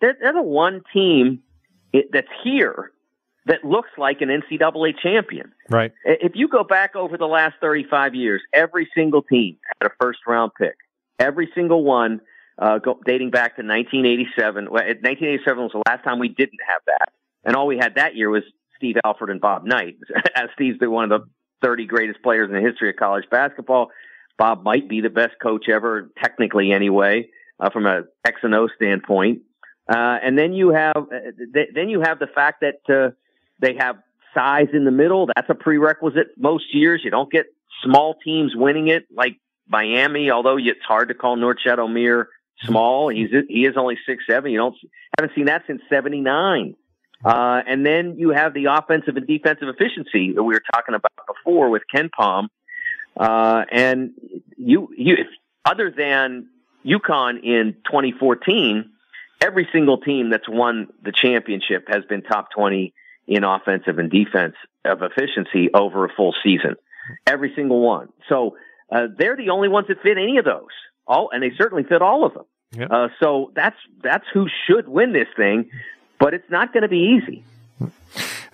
[0.00, 1.42] they're, they're the one team
[2.12, 2.92] that's here
[3.46, 5.52] that looks like an NCAA champion.
[5.70, 5.92] Right.
[6.04, 10.20] If you go back over the last 35 years, every single team had a first
[10.26, 10.76] round pick.
[11.18, 12.20] Every single one,
[12.58, 14.64] uh, go, dating back to 1987.
[14.64, 17.12] Well, 1987 was the last time we didn't have that.
[17.44, 18.42] And all we had that year was
[18.76, 19.96] Steve Alford and Bob Knight.
[20.34, 21.28] As Steve's been one of the
[21.62, 23.90] 30 greatest players in the history of college basketball.
[24.38, 27.28] Bob might be the best coach ever, technically anyway,
[27.58, 29.42] uh, from a X and O standpoint.
[29.88, 33.12] Uh, and then you have, uh, th- then you have the fact that, uh,
[33.60, 33.96] they have
[34.34, 35.28] size in the middle.
[35.34, 37.00] That's a prerequisite most years.
[37.04, 37.46] You don't get
[37.82, 42.26] small teams winning it like Miami, although it's hard to call Norchad Omier
[42.62, 43.08] small.
[43.08, 44.50] He's, he is only six, seven.
[44.50, 44.76] You don't,
[45.18, 46.74] haven't seen that since 79.
[47.24, 51.12] Uh, and then you have the offensive and defensive efficiency that we were talking about
[51.26, 52.48] before with KenPom.
[53.16, 54.12] Uh, and
[54.56, 55.16] you, you,
[55.64, 56.48] other than
[56.84, 58.90] UConn in 2014,
[59.40, 62.92] every single team that's won the championship has been top 20
[63.26, 64.54] in offensive and defense
[64.84, 66.76] of efficiency over a full season.
[67.26, 68.08] Every single one.
[68.28, 68.56] So,
[68.90, 70.68] uh, they're the only ones that fit any of those.
[71.08, 72.44] All, and they certainly fit all of them.
[72.72, 72.88] Yep.
[72.90, 75.70] Uh, so that's, that's who should win this thing,
[76.18, 77.44] but it's not going to be easy.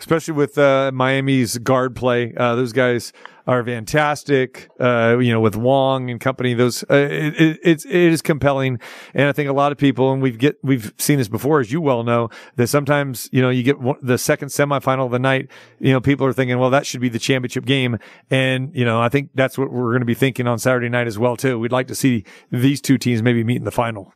[0.03, 2.35] Especially with uh, Miami's guard play.
[2.37, 3.13] Uh, those guys
[3.47, 4.69] are fantastic.
[4.81, 8.81] Uh, you know, with Wong and company, those uh, it, it, it's it is compelling,
[9.15, 11.71] and I think a lot of people, and we've get we've seen this before, as
[11.71, 15.21] you well know, that sometimes you know you get one, the second semifinal of the
[15.21, 15.49] night.
[15.79, 17.99] You know, people are thinking, well, that should be the championship game,
[18.29, 21.07] and you know, I think that's what we're going to be thinking on Saturday night
[21.07, 21.61] as well too.
[21.61, 24.13] We'd like to see these two teams maybe meet in the final.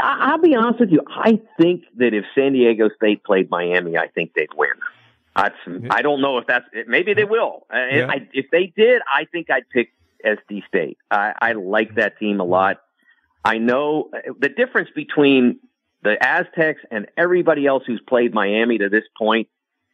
[0.00, 1.02] I- I'll be honest with you.
[1.08, 4.70] I think that if San Diego State played Miami, I think they'd win.
[5.36, 5.54] That's,
[5.90, 7.66] I don't know if that's maybe they will.
[7.72, 8.06] Uh, Yeah.
[8.08, 9.92] I, if they did, I think I'd pick
[10.24, 10.98] SD State.
[11.10, 12.80] I, I like that team a lot.
[13.44, 15.60] I know uh, the difference between
[16.02, 19.48] the Aztecs and everybody else who's played Miami to this point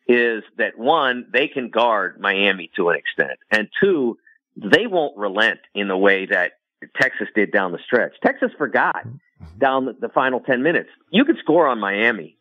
[0.08, 4.18] is that one, they can guard Miami to an extent, and two,
[4.56, 6.52] they won't relent in the way that
[7.00, 8.12] Texas did down the stretch.
[8.22, 9.06] Texas forgot
[9.58, 10.88] down the, final 10 minutes.
[11.10, 12.36] You could score on Miami.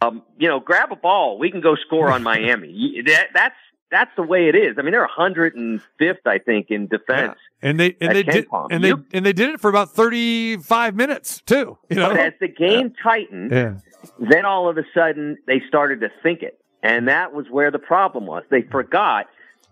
[0.00, 1.38] Um, you know, grab a ball.
[1.38, 3.02] We can go score on Miami.
[3.06, 3.54] That, that's,
[3.90, 4.76] that's the way it is.
[4.78, 7.36] I mean, they're 105th, I think, in defense.
[7.62, 8.68] And they and they Ken did Palm.
[8.70, 11.76] and they You- and they did it for about thirty five minutes too.
[11.88, 13.78] You know, But as the game tightened, yeah.
[14.20, 16.60] then all of a sudden they started to think it.
[16.84, 18.44] And that was where the problem was.
[18.50, 19.26] They forgot.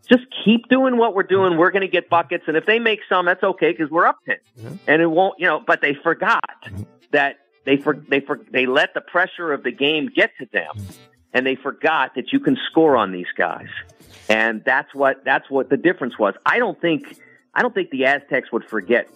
[0.08, 1.56] Just keep doing what we're doing.
[1.56, 2.44] We're going to get buckets.
[2.46, 4.36] And if they make some, that's okay because we're up 10.
[4.58, 4.74] Mm-hmm.
[4.86, 6.82] And it won't, you know, but they forgot mm-hmm.
[7.12, 10.70] that they, for, they, for, they let the pressure of the game get to them.
[10.76, 10.92] Mm-hmm.
[11.34, 13.68] And they forgot that you can score on these guys.
[14.28, 16.34] And that's what, that's what the difference was.
[16.46, 17.18] I don't think,
[17.52, 19.08] I don't think the Aztecs would forget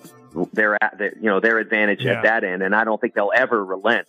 [0.52, 2.18] their, their you know, their advantage Yeah.
[2.18, 2.62] at that end.
[2.62, 4.06] And I don't think they'll ever relent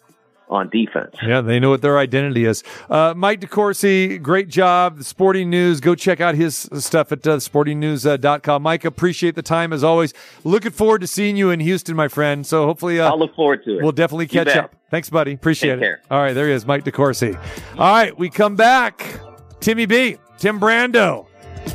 [0.52, 1.16] on defense.
[1.26, 2.64] Yeah, they know what their identity is.
[2.90, 4.98] Uh, Mike DeCourcy, great job.
[4.98, 8.62] The Sporting News, go check out his stuff at uh, sportingnews.com.
[8.62, 10.14] Mike, appreciate the time as always.
[10.44, 12.46] Looking forward to seeing you in Houston, my friend.
[12.46, 13.82] So hopefully, uh, I'll look forward to it.
[13.82, 14.76] we'll definitely catch up.
[14.90, 15.34] Thanks, buddy.
[15.34, 15.82] Appreciate Take it.
[15.82, 16.02] care.
[16.12, 17.36] All right, there he is, Mike DeCourcy.
[17.78, 19.20] All right, we come back.
[19.62, 21.28] Timmy B, Tim Brando.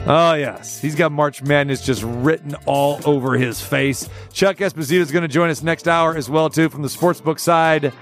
[0.08, 0.80] Oh, yes.
[0.80, 4.08] He's got March Madness just written all over his face.
[4.32, 7.40] Chuck Esposito is going to join us next hour as well, too, from the sportsbook
[7.40, 7.92] side.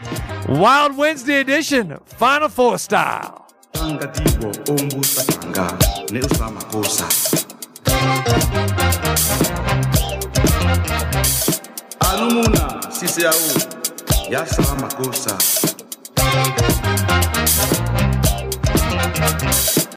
[0.47, 3.41] Wild Wednesday edition, Final Four style.